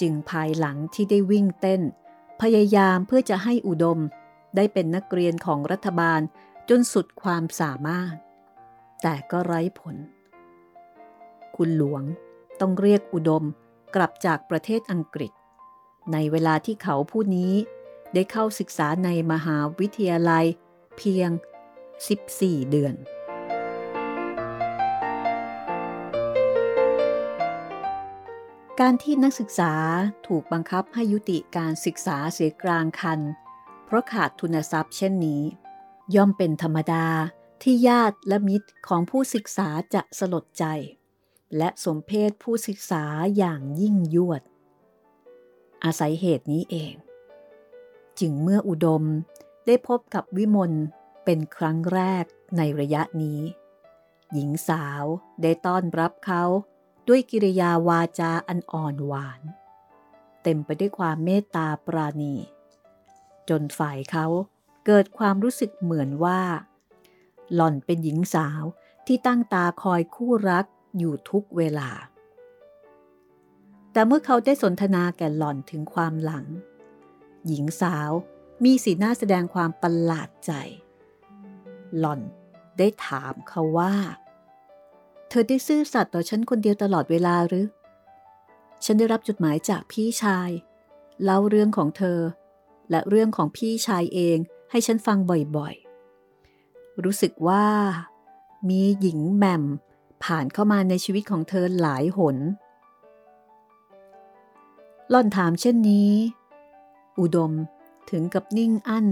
[0.00, 1.82] จึงภายหลังที่ได้วิ่งเต้น
[2.40, 3.98] พยายามเพื่อจะให้อุดม
[4.56, 6.20] ได้เป็นนักเรียนของรัฐบาล
[6.68, 8.14] จนสุดความสามารถ
[9.02, 9.96] แต่ก็ไร้ผล
[11.56, 12.02] คุณหลวง
[12.60, 13.44] ต้องเรียกอุดม
[13.94, 15.32] กลับจากประเทศอังกฤษ
[16.12, 17.52] ในเวลาที่เขาผู้นี้
[18.14, 20.46] ได้เข้าศึกษาในมหาวิทยาลัย
[20.96, 21.30] เพียง
[22.00, 22.94] 14 เดือน
[28.82, 29.72] การที่นักศึกษา
[30.26, 33.20] ถูกบังคับให้ยุติการศึกษาเสียกลางคัน
[33.84, 35.42] เพราะขาดทุนทรัพย์เช่นนี้
[36.14, 37.06] ย่อมเป็นธรรมดา
[37.62, 40.64] ที่ญาติและมิตรของผู้ศึกษาจะสลดใจ
[41.56, 43.04] และสมเพศผู้ศึกษา
[43.36, 44.42] อย่างยิ่งยวด
[45.84, 46.94] อาศัยเหตุนี้เอง
[48.20, 49.04] จึงเมื่ออุดม
[49.66, 50.72] ได้พบกับวิมล
[51.24, 52.24] เป็นครั้งแรก
[52.56, 53.40] ในระยะนี้
[54.32, 55.04] หญิงสาว
[55.42, 56.44] ได้ต้อนรับเขา
[57.08, 59.40] ด้วยกิริยาวาจาอันอ่อนหวาน
[60.42, 62.34] เต็มไปด้วยความเมตตาปราณี
[63.48, 64.26] จนฝ่ายเขา
[64.86, 66.40] เกิดความรู้สึกเหมือนว่า
[67.54, 68.62] หล่อนเป็นหญิงสาว
[69.06, 70.64] ที่ตั้งตาคอยคู่รัก
[70.98, 71.90] อยู่ทุกเวลา
[73.92, 76.46] แต่เมื่อเขาได้สนทนาแก่หล่อนถึงความหลัง
[77.46, 78.10] หญิงสาว
[78.64, 80.52] มีสีหน้าแสดงความประหลาดใจ
[81.98, 82.20] หล่อน
[82.78, 83.94] ได้ถามเขาว่า
[85.28, 87.66] เธอได้ซื่อสัตย์ต่อฉันคนเดียวตลอดเวลาหรือ
[88.84, 90.50] ฉันได้รับจดหมายจากพี่ชาย
[91.22, 92.20] เล่าเรื่องของเธอ
[92.90, 94.38] และเรื่องของพี่ชายเอง
[94.70, 95.18] ให้ฉันฟัง
[95.56, 97.66] บ่อยๆ รู้สึกว่า
[98.68, 99.64] มีหญิงแหม่ม
[100.24, 102.36] ผ่านเข้ามาในชีวิตของเธอหลายหน
[105.12, 106.12] ล่อนถามเช่นนี้
[107.18, 107.52] อุดม
[108.10, 109.06] ถึงกับนิ่งอั้น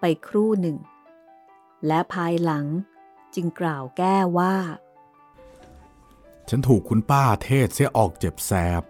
[0.00, 0.76] ไปครู่หนึ่ง
[1.86, 2.66] และภายหลัง
[3.34, 4.54] จึงกล่าวแก้ว่า
[6.48, 8.82] ฉันถูกคุณป้าเทศเสียออกเจ็บแสบ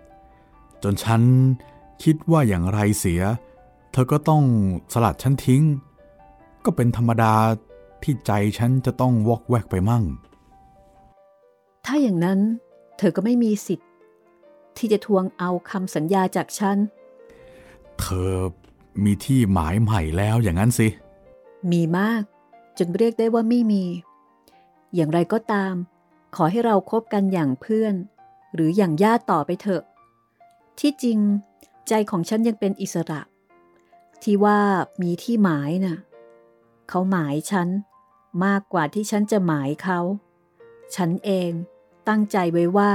[0.82, 1.22] จนฉัน
[2.02, 3.22] คิดว่าอย่างไรเสีย
[3.92, 4.44] เธอก็ต้อง
[4.92, 5.62] สลัดฉันทิ้ง
[6.64, 7.34] ก็เป็นธรรมดา
[8.02, 10.04] ที่ใจฉันจะต้องวอกแวกไปมั่ง
[11.84, 12.40] ถ้าอย่างนั้น
[12.98, 13.88] เธอก็ไม่มีสิทธิ์
[14.76, 16.76] ที่จะทวงเอาคำสัญญาจากฉัน
[18.00, 18.32] เธอ
[19.04, 20.88] มีที่หมายใหม่แล้วอย่างนั้นสิ
[21.72, 22.22] มีมาก
[22.78, 23.84] จนเรียกได้ว่าไม่มี
[24.94, 25.74] อย่างไรก็ตาม
[26.36, 27.94] ขอให้เราครบกันอย่างเพื่อน
[28.54, 29.82] หรืออย่างญาติต่อไปเถอะ
[30.80, 31.18] ที่จริง
[31.88, 33.20] ใจของฉันยังเป็นอิสระ
[34.22, 34.58] ที่ว่า
[35.02, 35.98] มีที่หมายนะ่ะ
[36.88, 37.68] เขาหมายฉัน
[38.44, 40.00] มากกว่าที่ฉันจะหมายเขา
[40.96, 41.50] ฉันเอง
[42.08, 42.92] ตั้งใจไว้ว่า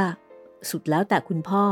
[0.70, 1.66] สุดแล้วแต่คุณพ่อ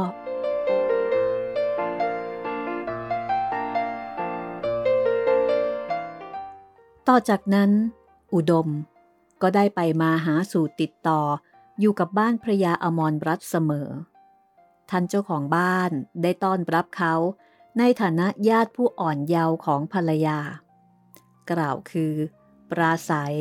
[7.08, 7.72] ต่อจากนั้น
[8.34, 8.68] อุดม
[9.42, 11.20] ก็ได้ไปมาหาสู่ติดต่อ
[11.82, 13.90] อยู่กับบ้านพระยาอมรรัตเสมอ
[14.90, 15.92] ท่านเจ้าของบ้าน
[16.22, 17.16] ได้ต้อนรับเขา
[17.78, 20.40] ในฐานะญาติผู้อ่อนเยาว์ของภรรยา
[21.52, 22.14] กล่าวคือ
[22.70, 23.38] ปราศัย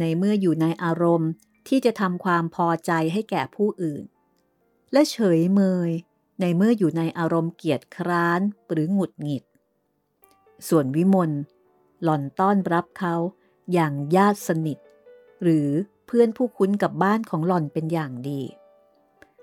[0.00, 1.30] ในเมื่ออยู่ในอารมณ์
[1.68, 4.04] ที่จะทำความพอใจให้แก่ผู้อื่น
[4.92, 5.90] และเฉยเมย
[6.40, 8.40] ในเมื่ออยู่ในอารมณ์เกียจคร้าน
[8.70, 9.44] หรือหงุดหงิด
[10.68, 11.30] ส่วนวิมล
[12.02, 13.14] หล่อนต้อนรับเขา
[13.72, 14.78] อย่างญาติสนิท
[15.42, 15.68] หรือ
[16.06, 18.40] เพื่อนผู้คุ้นกับบ้านของหล่อนเป็นอย่างดี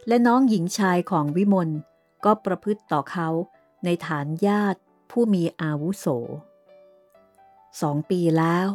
[0.07, 1.69] และน้องหญิงชายของวิมล
[2.25, 3.29] ก็ประพฤติต่อเขา
[3.83, 4.79] ในฐานญาติ
[5.11, 6.05] ผู้มีอาวุโส
[7.81, 8.67] สองปีแล้ว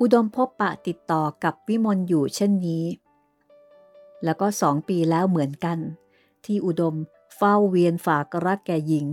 [0.00, 2.84] อุดมพบปะติดต่อกับวิมลอยู่เช่นนี้
[4.24, 5.78] แล้วก็สองปีแล้วเหมือนกัน
[6.44, 6.94] ที่อุดม
[7.36, 9.06] เฝ้าเวียนฝากรักแก่หญิง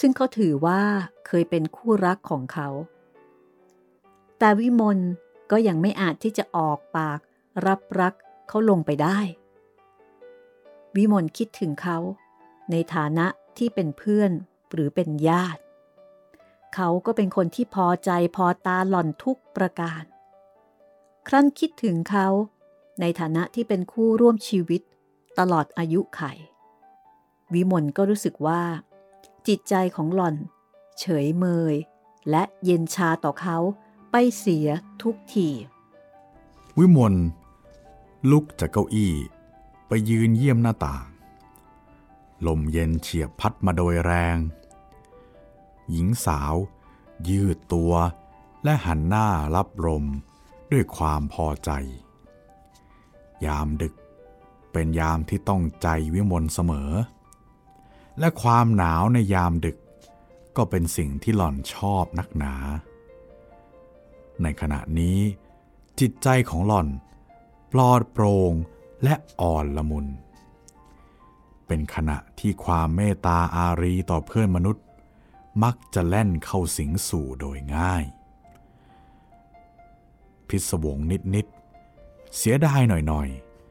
[0.00, 0.80] ซึ่งเขาถือว่า
[1.26, 2.68] เคยเป็นคู่รักของเขา
[4.38, 4.98] แต่วิมล
[5.50, 7.20] ก็ยังไม่อาจที่จะออกปาก
[7.66, 8.14] รับรัก
[8.48, 9.18] เขาลงไปได้
[10.96, 11.98] วิมลคิดถึงเขา
[12.70, 13.26] ในฐานะ
[13.58, 14.30] ที่เป็นเพื่อน
[14.72, 15.60] หรือเป็นญาติ
[16.74, 20.02] เขาก็เป็นคนที่พอใจพอตาหล่อนทุกประการ
[21.28, 22.28] ครั้นคิดถึงเขา
[23.00, 24.82] ในฐานะที่เป็นคู่ร่วมชีวิต
[25.38, 26.22] ตลอดอายุไข
[27.54, 28.62] วิมลก็รู้สึกว่า
[29.48, 30.36] จิตใจของหล่อน
[31.00, 31.74] เฉยเมย
[32.30, 33.58] และเย็นชาต่อเขา
[34.18, 34.68] ไปเสีย
[35.02, 35.48] ทุกที
[36.78, 37.14] วิมล
[38.30, 39.14] ลุกจากเก้าอี้
[39.88, 41.06] ไปยืนเยี่ยมหน้าต่าง
[42.46, 44.36] ลมเย็นเฉียบพัดมาโดยแรง
[45.90, 46.54] หญิงสาว
[47.28, 47.92] ยืดตัว
[48.64, 50.04] และหันหน้ารับลม
[50.72, 51.70] ด้วยความพอใจ
[53.44, 53.94] ยามดึก
[54.72, 56.90] เป็นยามที่ต้องใจวิมลเสมอ
[58.18, 59.76] และความหนาวในยามดึก
[60.56, 62.56] ก็เป็นสิ่งที่หล่อนชอบนักหนา
[64.42, 65.18] ในขณะนี้
[66.00, 66.88] จิตใจของหล่อน
[67.72, 68.52] ปลอดโปร่ง
[69.04, 70.06] และอ่อนละมุน
[71.66, 74.84] เป็นขณะที่ความเมตตาอารีต่อเพื่อนมนุษย์
[75.62, 78.04] มักจะแล่นเข้าสิงสู่โดยง่าย
[80.48, 80.98] พิศวง
[81.34, 83.28] นิดๆ เสียดายหน่อย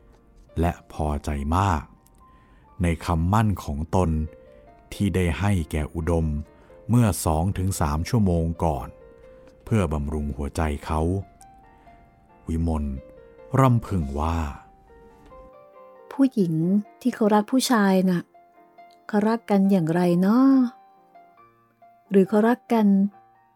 [0.09, 1.83] ๆ และพอใจมาก
[2.81, 4.09] ในคำมั่นของตน
[4.93, 6.25] ที่ได้ให้แก่อุดม
[6.89, 8.87] เมื่อสองถึงสามชั่วโมงก่อน
[9.65, 11.01] เพื่อบำรุงหัวใจเขา
[12.47, 12.85] วิมล
[13.59, 14.37] ร่ำพึงว่า
[16.11, 16.53] ผู้หญิง
[17.01, 18.21] ที่เขารักผู้ชายน่ะ
[19.07, 20.49] เขารักกันอย่างไรเนาะ
[22.09, 22.87] หรือเขารักกัน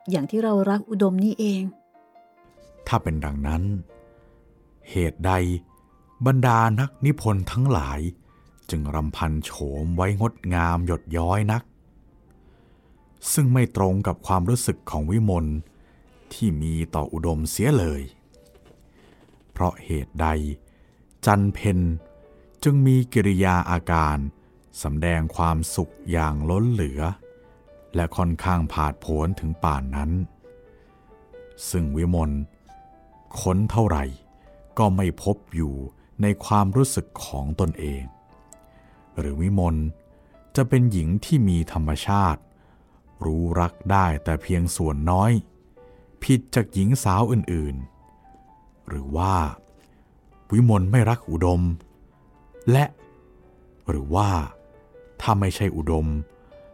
[0.10, 1.62] อย่างที่เรารักอุดมนี่เอง
[2.88, 3.63] ถ้าเป็นดังนั้น
[4.89, 5.32] เหตุใด
[6.26, 8.00] บรรดานักนิพนธ์ทั้งหลาย
[8.69, 9.52] จึงรำพันโฉ
[9.84, 11.63] มไว้งดงามหยดย้อยนัก
[13.34, 15.45] ซึ่งไม่ตรงกับความรู้สึกของวิมล
[16.36, 18.02] ที่มีต่ออุดมเสียเลย
[19.52, 20.28] เพราะเหตุใด
[21.26, 21.80] จันเพน
[22.63, 24.18] จึงมีกิริยาอาการ
[24.84, 27.02] สำแดงความสุขอย่างล้นเหลือ
[27.96, 30.12] และค่อนข้างผาดโผนถึงป่านนั้น
[31.70, 32.32] ซึ่งวิมล
[33.39, 34.06] ค้นเท่าไหร่
[34.78, 35.76] ก็ไม่พบอยู่
[36.22, 38.04] ในความรู้สึกของตนเอง
[39.18, 39.76] หรือวิมล
[40.56, 42.42] จะเป็นหญิงที่มีธรรมชาติ
[43.24, 45.32] รู้รักได้แต่เพียงส่วนน้อย
[46.24, 49.36] ผิดจากหญิงสาวอื่นๆ หรือว่า
[50.52, 51.62] วิมลไม่รักอุดม
[52.72, 52.86] และ
[53.90, 54.30] หรือว่า
[55.22, 56.08] ถ้าไม่ใช่อุดม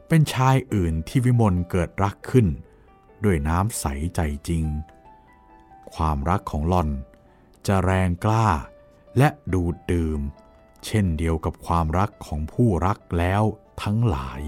[0.07, 2.47] เป็นชายอื่นที่วิมลเกิดรักขึ้น
[3.23, 4.65] ด้วยน้ำใสใจจริง
[5.93, 6.89] ความรักของหล่อน
[7.67, 8.47] จะแรงกล้า
[9.17, 10.19] และดูดดื่ม
[10.85, 13.43] เช่นเดียวกับความรักของผู้รักแล้ว
[13.83, 14.41] ทั้งหลาย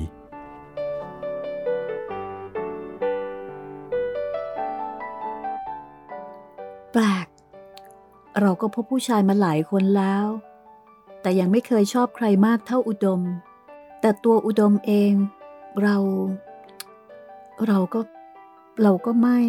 [6.97, 7.27] ปลก
[8.41, 10.25] เราก็พบผู้ชายมาหลายคนแล้ว
[11.21, 13.21] แต่ยังไม่เคยชอบใครมากเท่าอุดม
[14.01, 15.13] แต่ตัวอุดมเอง
[15.81, 15.97] เรา
[17.67, 17.99] เราก็
[18.81, 19.39] เราก็ไม่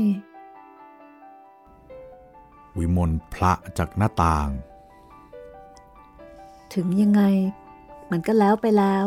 [2.78, 4.48] วิมลพระจากหน้าต่าง
[6.74, 7.22] ถึงยังไง
[8.10, 9.04] มันก็แล้วไปแล้ว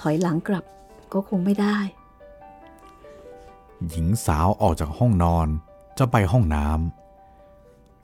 [0.00, 0.64] ถอยหลังกลับ
[1.12, 1.78] ก็คงไม่ได้
[3.88, 5.48] หญิงสาวออกจากห้องนอน
[5.98, 7.01] จะไปห้องน้ำ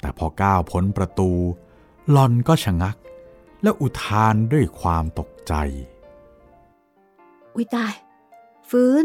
[0.00, 1.30] แต่พอก้าวพ้นประตู
[2.10, 2.96] หลอนก็ชะงัก
[3.62, 5.52] และอุทานด้วยความตกใจ
[7.54, 7.94] อุ้ยตาย
[8.70, 9.04] ฟื้น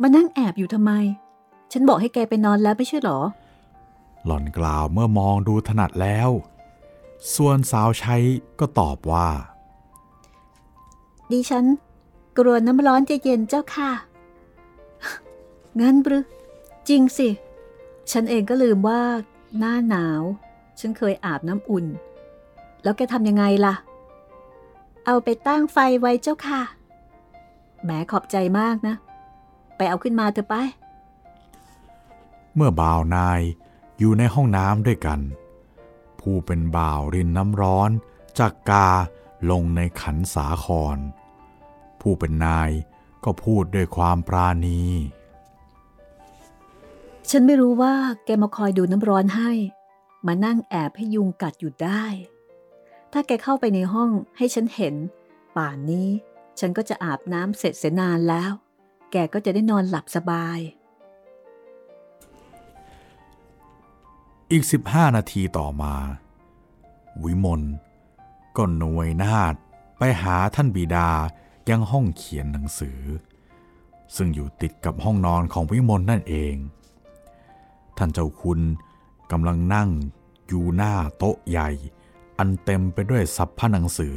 [0.00, 0.92] มานั่งแอบอยู่ทำไม
[1.72, 3.20] ฉันบอกให้แกไปนอนแล้วไม่ใช่หรอ
[4.24, 6.30] หล่อนกล่าวเมื่อมองดูถนัดแล้ว
[7.34, 8.16] ส่วนสาวใช้
[8.60, 9.28] ก็ตอบว่า
[11.30, 11.64] ดิฉัน
[12.38, 13.90] กลัวน้ำร้อนจะเย็นเจ้าค่ะ
[15.80, 16.24] งั้นหรือ
[16.88, 17.28] จริงสิ
[18.12, 19.00] ฉันเองก็ลืมว่า
[19.58, 20.22] หน้าหนาว
[20.80, 21.86] ฉันเคยอาบน้ำอุ่น
[22.82, 23.74] แล้วแกทำยังไงล่ะ
[25.06, 26.62] เอาไปตั้งไฟไว้เจ้าค่ะ
[27.82, 28.94] แหมขอบใจมากนะ
[29.76, 30.54] ไปเอาขึ้นมาเถอะไป
[32.54, 33.40] เมื่อบ่าวนาย
[33.98, 35.20] อยู่ในห้องน้ำด้วยกัน
[36.20, 37.90] ผู้เป็นบ่าวรินน้ำร้อน
[38.38, 38.88] จากกา
[39.50, 40.66] ลงในขันสาค
[40.96, 40.98] ร
[42.00, 42.70] ผู้เป็นนาย
[43.24, 44.80] ก็พูดด้วยความปราณี
[47.30, 49.52] ฉันไม่รู้ว่าแกมาคอยดูน้ำร้อนให้
[50.26, 52.04] มานั่งแอบให้ยุงกัดอยู่ได้
[53.12, 54.94] ถ้าแกเข้าไปในห้องให้ฉันเห็น
[55.56, 56.08] ป่านนี้
[56.58, 58.52] ฉันก็จะอาบน้ำเสร็จเสียนานแล้ว
[59.12, 60.58] แกก็จะได้นอนหลับสบาย
[64.50, 65.94] อีก 15 นาทีต่อมา
[67.24, 67.62] วิมล
[68.56, 69.54] ก็หน่วยนาด
[69.98, 71.10] ไปหาท่านบิดา
[71.70, 73.00] ยังห้องเขียนหนังสือ
[74.16, 76.54] ซึ่งอยู่ติดกับห้องนอนของวิมลนั่นเอง
[77.98, 78.60] ท่านเจ้าคุณ
[79.32, 79.90] กำลังนั่ง
[80.46, 81.70] อยู่หน้าโต๊ะใหญ่
[82.38, 84.16] อันเต็มไปด้วยสับพหนังสือ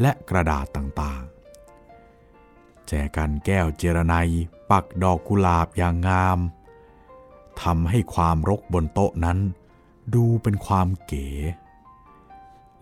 [0.00, 4.14] และกระดาษต่างๆ แจกันแก้วเจรไน
[4.70, 6.38] ปักดอกกุหลาบอย่างงาม
[7.62, 9.38] ทำให้ความรกบนโต๊ะนั้น
[10.14, 11.28] ดูเป็นความเก๋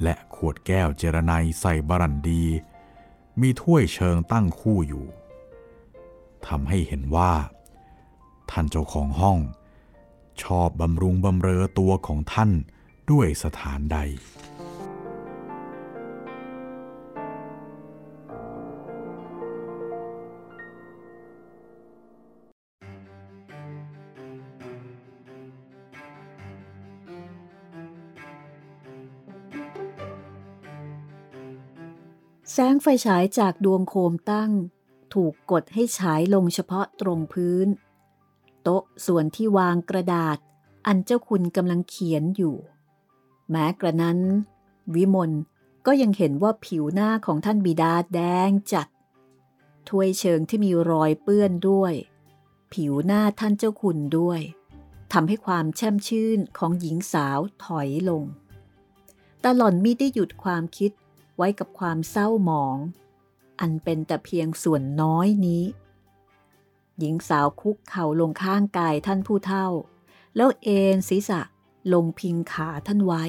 [0.03, 2.44] และขวดแก้วเจรไนใส่บรันดี
[3.40, 5.07] มีถ้วยเชิงตั้งคู่อยู่
[6.46, 7.33] ทำให้เห็นว่า
[8.51, 9.38] ท่านเจ้าของห้อง
[10.44, 12.51] ชอบบำรุงบำเรอตัวของท่าน
[13.11, 13.98] ด้วยสถานใด
[32.53, 34.51] แสงไฟฉายจากดวงโคมตั้ง
[35.14, 37.66] ถูกกดให้ฉายลงเฉพาะตรงพื้น
[38.71, 40.39] โต๊ะส่วนที่วางกระดาษ
[40.87, 42.57] อันเจ้าคุณกำลังเขียนอยู่
[43.51, 44.19] แม้กระนั้น
[44.95, 45.33] วิมล
[45.87, 48.89] ก็ยังเห็นว่าผิวหน้าของท่านบิดาแดงจัด
[49.89, 51.95] ถ้วยเชิงที่มีรอยเปื้อนด้วย
[52.73, 54.41] ผิวหน้าท่านเจ้าคุณด้วย
[55.13, 58.25] ทำให้ความแช่มชื่นของหญิงสาวถอยลง
[59.41, 60.93] แต่หล่อนมิได้หยุดความคิด
[61.37, 62.77] ไว้กับความเศร้าหมอง
[63.61, 65.65] อันเป็นแต่เพียงส่วนน้อยนี้
[66.99, 69.67] หญิงสาวคุกเข่าลงข้างกายท่านผู้เฒ่า
[70.37, 71.41] แล้วเอนศีรษะ
[71.93, 73.25] ลงพิงขาท่านไว้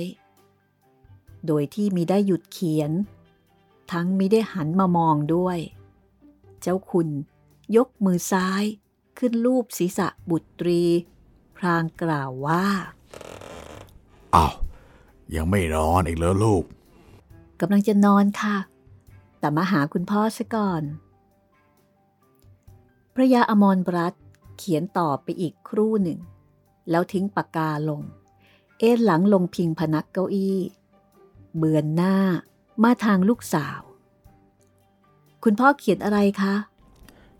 [1.45, 2.91] โดยที่มิได้หยุดเขียน
[3.91, 5.57] ทั้งมิได้หันมามองด้วย
[6.61, 7.07] เจ้าคุณ
[7.75, 8.63] ยกมือซ้าย
[9.17, 10.83] ขึ้นรูปศีรษะบุตรี
[11.57, 12.65] พรางกล่าวว่า
[14.35, 14.53] อ้าว
[15.35, 16.63] ยังไม่นอนอีกแล้วลูก
[17.59, 18.57] กำลังจะนอนค่ะ
[19.39, 21.08] แต่มาหาคุณพ่อซะก่อนพ
[23.19, 24.13] ระยาอมรบรัต
[24.57, 26.19] เขียนต่อไปอีกครู่หนึ่ง
[26.89, 28.01] แล้วทิ้งปากกาลง
[28.79, 30.57] เอ็นหลังลงพิงพนักเก้าอี้
[31.57, 32.15] เบือนหน้า
[32.83, 33.81] มาทางลูกสาว
[35.43, 36.55] คุณพ่อเขียนอะไรคะ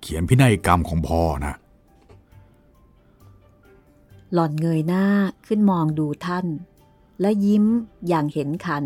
[0.01, 1.55] เขียนพินัยกรรมของพ่อนะ
[4.33, 5.05] หล่อนเงยหน้า
[5.47, 6.47] ขึ้นมองดูท่าน
[7.21, 7.65] และยิ้ม
[8.07, 8.85] อย่างเห็นขัน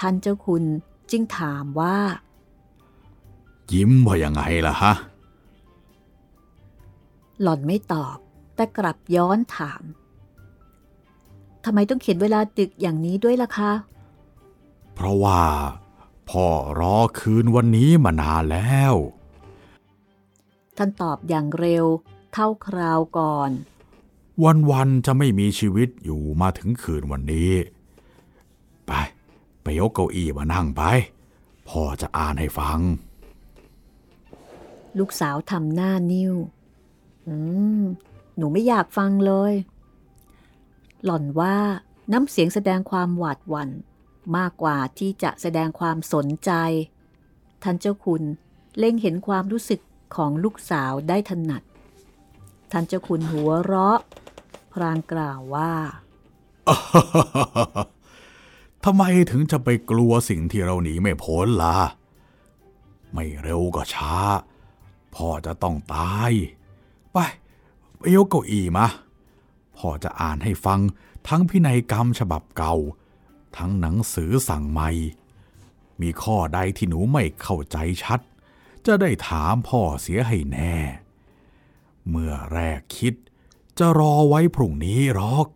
[0.00, 0.64] ท่านเจ้าคุณ
[1.10, 1.98] จึงถามว่า
[3.72, 4.94] ยิ้มว่ายังไงล่ะฮะ
[7.42, 8.16] หล่อนไม่ตอบ
[8.54, 9.82] แต่กลับย้อนถาม
[11.64, 13.72] ทำไมต้องเขียนเวลาดึกอย่างนี้ด้วยล่ะคะ
[14.94, 15.42] เพราะว่า
[16.30, 16.46] พ่อ
[16.80, 18.94] รอคืนวันนี้มานานแล้ว
[20.76, 21.86] ท่านตอบอย่างเร็ว
[22.32, 23.50] เท่าคราวก่อน
[24.70, 27.52] วันๆจะไม่มีชีวิตอยู่มาถึงคืนวันนี้
[28.86, 28.92] ไป
[29.62, 30.82] ไปยกเก้าอี้มานั่งไป
[31.68, 32.80] พ่อจะอ่านให้ฟัง
[34.98, 36.59] ลูกสาวทำหน้านิ้วอืม
[38.36, 39.52] หนูไม่อยากฟังเลย
[41.04, 41.56] หล่อนว่า
[42.12, 43.70] น้ำเสียงแสดงความหวาดหวัน่น
[44.36, 46.50] มากกว่าที่จะแสดงความสนใจ
[47.62, 48.22] ท่านเจ้าคุณ
[48.78, 49.80] เล็งเห็นความรู้สึก
[50.16, 51.62] ของลูกสาวได้ถนัด
[52.72, 53.98] ท่านเจ้าคุณหัวเราะ
[54.72, 55.72] พรางกล่าวว่า
[58.84, 61.76] ทำไมถึงจะไปกลัวสิ่งที่เราหนีไม่พ้นล่ะ
[63.12, 64.14] ไม่เร็วก็ช้า
[65.14, 66.32] พ่อจะต้องตาย
[67.12, 67.18] ไป
[67.98, 68.86] ไปยกเก้าอี้มา
[69.76, 70.80] พ่อจะอ่านให้ฟัง
[71.28, 72.74] ทั้งพินัยกรรมฉบับเก่า
[73.56, 74.90] ทั้งหนังสือสั่งใหม่
[76.00, 78.20] มีข้อใดที่หนูไม่เข้าใจชัด
[78.86, 80.76] จะได้ถามพ่อเสียให้แน่
[82.08, 83.14] เมื่อแรกคิด
[83.78, 85.46] จะรอไว้พรุ่งนี้หรอก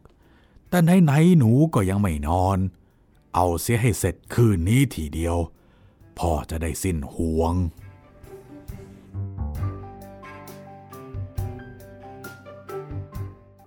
[0.68, 2.58] แต่ไหนๆหนูก็ยังไม่นอน
[3.35, 5.37] เอาเสียให้เสร็จคืนนี้ทีเดียว
[6.18, 7.54] พ่อจะได้สิ้นห่วง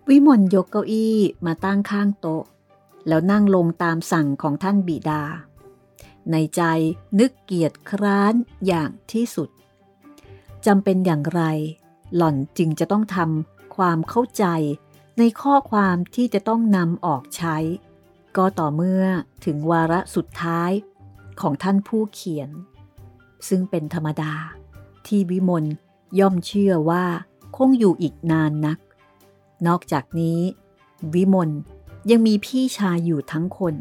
[0.09, 2.43] วิมลยกเก้าอี้มาตั้งข้างโต๊ะ
[3.07, 5.23] แล้วนั่งลงตามสั่งของท่านบิดา
[6.31, 6.61] ในใจ
[7.19, 8.33] นึกเกียรติคร้าน
[8.67, 9.49] อย่างที่สุด
[10.65, 11.41] จำเป็นอย่างไร
[12.15, 14.45] หล่อนจึงจะต้องทำความเข้าใจ
[15.17, 17.57] ในข้อความที่จะต้องนำออกใช้
[18.37, 19.05] ก็ต่อเมื่อ
[19.45, 20.71] ถึงวาระสุดท้าย
[21.41, 22.49] ของท่านผู้เขียน
[23.47, 24.33] ซึ่งเป็นธรรมดา
[25.07, 25.65] ที่วิมล
[26.19, 27.05] ย่อมเชื่อว่า
[27.57, 28.77] คงอยู่อีกนานนัก
[29.67, 30.39] นอกจากนี้
[31.13, 31.49] วิมล
[32.09, 33.75] ยังมีพี่ชายอยู่ทั้งคน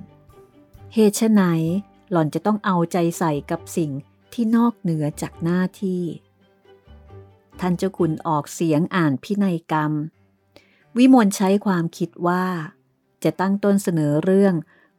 [0.94, 1.42] เหตุไฉน
[2.10, 3.90] หล่อนจะต้องเอาใจใส่กับสิ่ง
[4.32, 6.02] ที่นอกเหนือจากหน้าที่
[7.60, 9.92] ท่านเจ้าคุณออกเสียงอ่านพินัยกรรม
[10.96, 12.44] วิมลใช้ความคิดว่า
[13.24, 14.54] จะตั้งต้นเสนอเรื่อง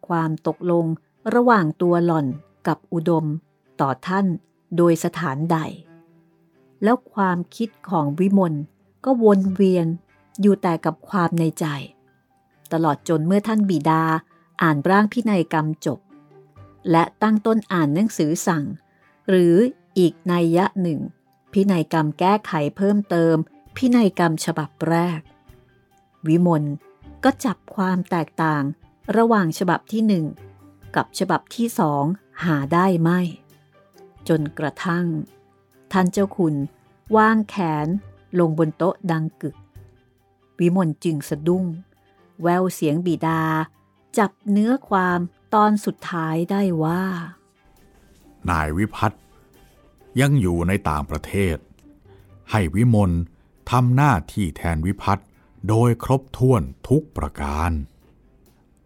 [0.08, 0.86] ความตกลง
[1.34, 2.28] ระหว่างตัวหล่อน
[2.68, 3.26] กับอุดม
[3.82, 4.26] ต่อท่าน
[4.78, 5.58] โดยสถานใด
[6.84, 8.54] แล้วความคิดของวิมล
[9.06, 9.88] ก็วนเวียน
[10.42, 11.66] อยู่แต่กับความในใจ
[12.74, 14.04] ตลอดจนเมื่อท่านบิดา
[14.62, 16.00] อ่านร่างพินัยกรรมจบ
[16.92, 18.64] และตั้งต้นอ่านหนังสือสั่ง
[19.30, 19.56] หรือ
[19.98, 21.00] อีกนัยยะหนึ่ง
[21.54, 23.36] พินัยกรรมแก้ไขเพิ่มเติม
[23.78, 25.20] พินัยกรรมฉบับแรก
[26.28, 26.64] วิมล
[27.24, 28.64] ก็จับความแตกต่าง
[29.18, 30.26] ระหว่างฉบับที่หนึ่ง
[30.96, 32.04] กับฉบับที่สอง
[32.44, 33.20] หาได้ไม่
[34.28, 35.06] จนกระทั่ง
[35.92, 36.56] ท่านเจ้าคุณ
[37.18, 37.88] วางแขน
[38.40, 39.56] ลงบนโต๊ะดังกึก
[40.60, 41.66] วิมลจึงสะดุ้ง
[42.42, 43.42] แววเสียงบิดา
[44.18, 45.20] จับเนื้อความ
[45.54, 47.04] ตอนสุดท้ายได้ว่า
[48.50, 49.22] นายวิพัฒน์
[50.22, 51.58] ยังอยู่ในต่างประเทศ
[52.52, 53.12] ให้วิมล
[53.72, 55.28] ทำหน้าที่แทนวิพัฒน์
[55.70, 57.72] โดยครบถ้วนทุกประการ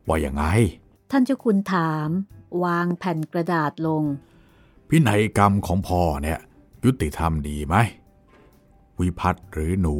[0.08, 0.44] ว่าอย่างไง
[1.12, 2.10] ท่านเจ้าคุณถาม
[2.64, 4.04] วางแผ่นกระดาษลง
[4.90, 6.40] พินัยกรรมของพ่อเนี่ย
[6.84, 7.76] ยุติธรรมดีไหม
[9.00, 9.98] วิพัฒน์หรือหนู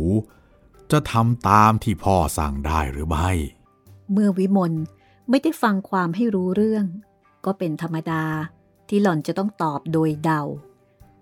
[0.92, 3.30] จะทำตามที่พ่อสั่งได้หรือไม่
[4.12, 4.74] เมื่อวิมล
[5.30, 6.86] ไม่ได้ฟังความให้รู้เรื่อง
[7.46, 8.24] ก็เป็นธรรมดา
[8.90, 10.42] ที่หล่อนจะต้องตอบโดยเดา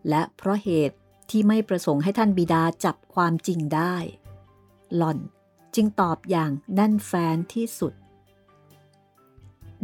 [0.10, 0.98] และเพราะเหตุ
[1.30, 3.96] ที่ไม่ประสงค์ให้ท่านบิดาจับความจริงได้
[4.96, 5.18] หล่อน
[5.76, 7.94] จึงตอบอย่างแน่นแฟนที่สุด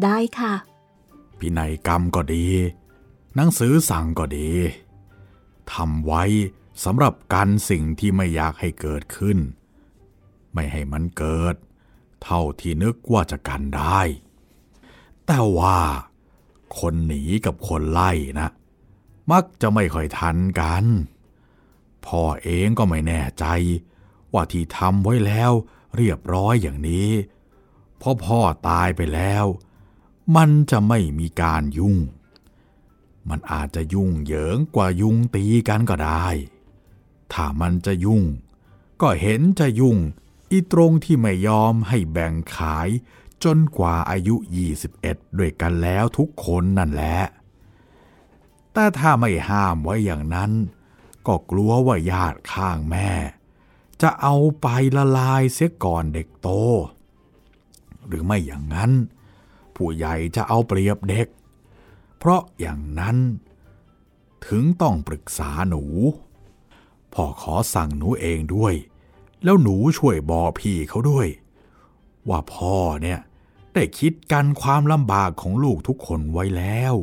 [0.03, 0.53] ได้ค่ะ
[1.39, 2.45] พินัยกรรมก็ดี
[3.35, 4.49] หนังสือสั่งก็ดี
[5.73, 6.23] ทำไว้
[6.83, 9.37] สำหรับกันสิ่งที่ไม่อยากให้เกิดขึ้น
[10.55, 11.55] ไม่ให้มันเกิด
[12.23, 14.01] เท่าที่นึกว่าจะกันได้
[15.25, 15.79] แต่ว่า
[16.79, 18.49] คนหนีกับคนไล่นะ
[19.31, 20.85] มักจะไม่ค่อยทันกัน
[22.05, 23.45] พ่อเองก็ไม่แน่ใจ
[24.33, 25.51] ว่าที่ทำไว้แล้ว
[25.95, 27.09] เรียบร้อยอย่างนี้
[28.01, 28.39] พอพ่อ
[28.69, 29.45] ตายไปแล้ว
[30.35, 31.97] มันจะไม่มีการยุ่ง
[33.29, 36.27] มันอาจจะยุ่งเหยิงกว่ายุ่งตีกันก็ได้
[37.33, 38.23] ถ้ามันจะยุ่ง
[39.01, 39.97] ก็เห็นจะยุ่ง
[40.51, 42.89] อีตรงที่ไม่ยอมให้แบ่งขาย
[43.43, 44.35] จนกว่าอายุ
[44.87, 47.19] 21 ด้วยกันแล้วทุกคนนั่นแหละ
[48.73, 50.51] แต่ถ้าไม่ห้ามไว้อย่างนั้น
[51.27, 53.09] ก็กลัวว่าญาติข้างแม่
[54.01, 54.67] จะเอาไป
[54.97, 56.49] ละลายเสียก่อนเด็กโต
[58.07, 58.91] หรือไม่อย่างนั้น
[59.75, 61.27] ผู้ใหญ่จะเอาเปรียบเด็ก
[62.17, 63.17] เพราะอย่างนั้น
[64.47, 65.83] ถึงต้องปรึกษาหนู
[67.13, 68.73] พ่อขอสั่งหนูเองด้วย
[69.45, 71.27] แล้วหนูช่วยบอกพี่เขาด้วย
[72.29, 73.19] ว่าพ่อเนี่ย
[73.73, 76.95] ได้คิดกันความลำบากของลูกทุกคนไว้แล้ว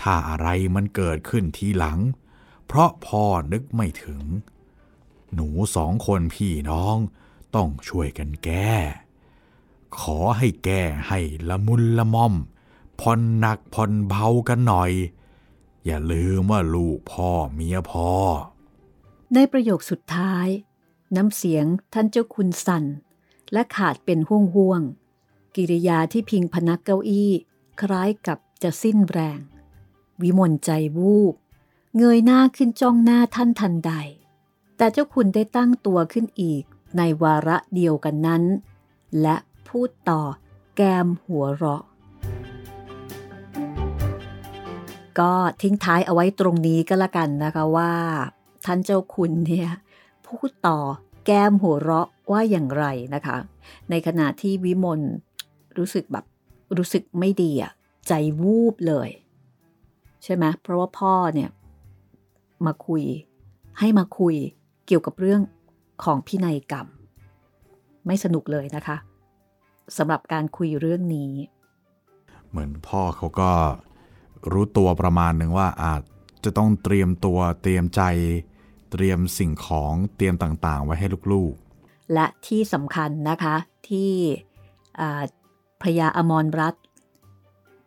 [0.00, 1.98] ถ้าอะไรมันเกิดขึ้นทีหลัง
[2.66, 4.22] เพราะพ่อนึกไม่ถึง
[5.34, 6.96] หนูสองคนพี่น้อง
[7.54, 8.74] ต้องช่วยกันแก้
[9.98, 12.34] ขอให้แก้ให้ละมุนละม่อม
[13.00, 14.92] ผ่อนหนักผ่อนเบากันหน่อย
[15.86, 18.10] อย่าลืมว่าลูกพ่อเมียพ่อ
[19.34, 20.48] ในประโยคสุดท้าย
[21.14, 22.84] น้ำเสียงท่านเจ้าคุณสั่น
[23.52, 27.30] และขาดเป็นห่วงห่วงๆกิริยาที่พิงพนักเก้าอี้
[27.80, 29.38] คล้ายกับจะสิ้นแรง
[30.22, 31.34] วิมลใจวูบ
[31.96, 33.92] เงยหน้าขึ้นจ้องหน้าท่านทันใด
[34.76, 36.64] แต่เจ้าคุณได้ตั้งตัวขึ้นอีก
[36.96, 38.42] ในวาระเดียวกันนั้น
[39.20, 39.36] และ
[39.68, 40.22] พูดต่อ
[40.76, 41.82] แกมหัวเราะ
[45.18, 45.32] ก็
[45.62, 47.92] ทิ้งท้ายเอาไว้ตรงนี้ก็แล้วกันนะคะว่า
[48.64, 49.70] ท่านเจ้าคุณเนี่ย
[50.40, 50.78] พูดต่อ
[51.26, 52.84] แก้มหัวเราะว่าอย่างไร
[53.14, 53.36] นะคะ
[53.90, 55.00] ในขณะที่วิมล
[55.78, 56.24] รู้สึกแบบ
[56.76, 57.72] รู้สึกไม่ดีอะ
[58.08, 59.10] ใจวูบเลย
[60.24, 61.50] ใช่ไหมเพราะว่าพ่อเนี่ย
[62.66, 63.02] มาคุย
[63.78, 64.34] ให้มาคุย
[64.86, 65.40] เกี่ยวกับเรื่อง
[66.04, 66.86] ของพินัยกรรม
[68.06, 68.96] ไม่สนุกเลยนะคะ
[69.96, 71.32] สำหรับการคุยเรื่องนี้
[72.48, 73.50] เหมือนพ่อเขาก็
[74.52, 76.02] รู้ตัวประมาณหนึ่งว่าอาจ
[76.44, 78.02] จะต้องเตรียมตัวเตรียมใจ
[78.96, 83.56] เตรียมสิ่งของเตรียมต่างๆ ไว้ให้ลูกๆ และที่สำคัญนะคะ
[83.88, 84.12] ที่
[85.80, 86.74] พระยาอมรรัต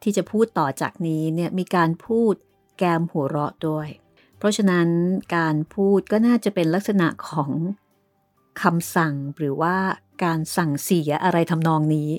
[0.03, 2.33] ที่จะพูดต่อจากนี้เนี่ยมีการพูด
[2.77, 3.87] แกมหัวเราะด้วย
[4.37, 4.87] เพราะฉะนั้น
[5.37, 7.51] การพูดก็น่าจะเป็นลักษณะของ
[8.61, 9.75] คำสั่งหรือว่า
[10.23, 12.11] การสั่งเสียอะไรทำนองนี้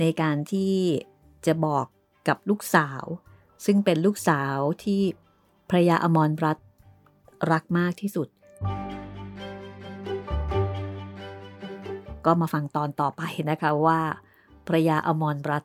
[0.00, 0.74] ในการที่
[1.46, 1.86] จะบอก
[2.28, 3.04] กับลูกสาว
[3.64, 5.00] ซึ่งเป็นลูกสาวที่
[5.70, 6.58] พระยาอมรรัต
[7.52, 8.28] รักมากที่สุด
[12.24, 14.00] ก็มาฟังตอนต่อไปนะคะว่า
[14.66, 15.64] พระยาอมรรัต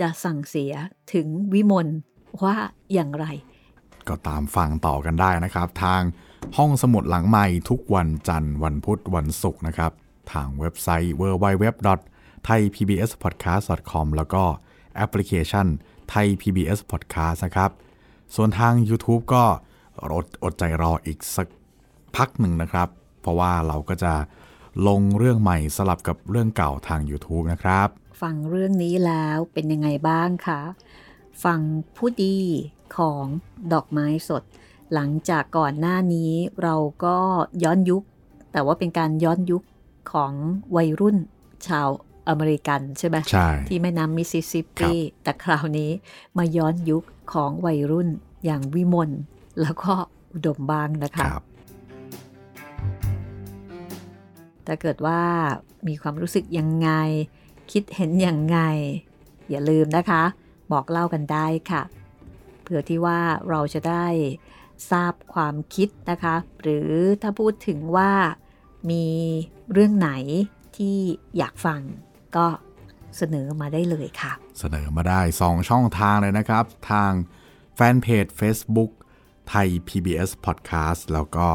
[0.00, 0.72] จะสั่งเสีย
[1.12, 1.88] ถึงวิมล
[2.42, 2.56] ว่า
[2.92, 3.26] อย่างไร
[4.08, 6.02] ก็ตามฟังต่อกันได้นะครับ ทาง
[6.56, 9.92] ห้องสมุดหลังใหม่ทุกวันจันทร์วันพุธวันศุกร์นะครับ
[10.32, 14.42] ทางเว็บไซต์ www.thaipbspodcast.com แล้วก็
[14.96, 15.66] แอปพลิเคชัน
[16.12, 17.70] Thai PBS Podcast นะครับ
[18.34, 19.44] ส่วนทาง YouTube ก็
[20.02, 21.46] อดอดใจรออีกสัก
[22.16, 22.88] พักหนึ่งนะครับ
[23.20, 24.12] เพราะว่าเราก็จะ
[24.88, 27.88] ลงเรื่องใหม่สลับกับเรื่องเก่าทาง YouTube นะครับ
[28.22, 30.62] ฟังเรื่องนี้แล้วเป็นยังไงบ้างคะ
[31.44, 31.60] ฟัง
[31.96, 32.38] ผู้ดี
[32.96, 33.24] ของ
[33.72, 34.42] ดอกไม้สด
[34.94, 36.32] หลังจากก่อนหน้านี้
[36.62, 37.16] เราก็
[37.64, 38.02] ย้อนยุค
[38.52, 39.62] แต่ว่าเป็นการย้อนยุค
[40.12, 40.32] ของ
[40.76, 41.16] วัยรุ่น
[41.66, 41.88] ชาว
[42.28, 45.90] อเมริกันใช่ไหมใช่ที่แม่น้ำมิสซิสซิปครัปีบแต่คราวนี้
[46.38, 48.08] มาย้อนยุคของวัยรุ่น
[48.44, 49.10] อย่างวิมล
[49.60, 49.92] แล้วก็
[50.32, 51.42] อุดมบางนะคคะรับ
[54.66, 55.22] ถ้าเกิดว่า
[55.88, 56.90] มีความรู้สึกยังไง
[57.72, 58.58] คิดเห็นยังไง
[59.50, 60.22] อย่าลืมนะคะ
[60.72, 61.82] บอกเล่ากันได้ค่ะ
[62.62, 64.06] เพื่อที่ว่าเราจะได้
[64.90, 66.90] ทราบความคิดนะคะ หรือ
[67.22, 68.12] ถ้าพูดถึงว่า
[68.90, 69.06] มี
[69.72, 70.10] เรื่องไหน
[70.76, 70.96] ที่
[71.38, 71.80] อยากฟัง
[72.36, 72.46] ก็
[73.16, 77.12] เสนอมาได้เลยค่ะ เสนอมาได้ 2 ช่องทางเลยนะครับ ทาง
[77.74, 78.90] แฟนเพจ Facebook
[79.50, 81.48] ไทย PBS Podcast แล้วก็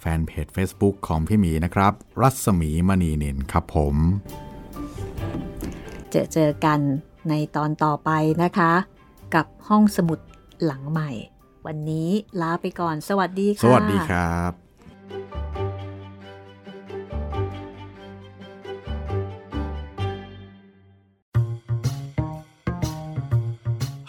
[0.00, 3.94] แฟนเพจ Facebook ของพี่หมีนะครับ รัศมีมณีนินครับผม
[6.10, 6.80] เจอเจอกัน
[7.28, 8.10] ในตอนต่อไป
[8.42, 8.72] นะคะ
[9.34, 10.18] กับห้องสมุด
[10.64, 11.10] หลังใหม่
[11.66, 12.08] วันนี้
[12.40, 14.69] ลาไปก่อนสวัสดีสค่ะวัสดีครับ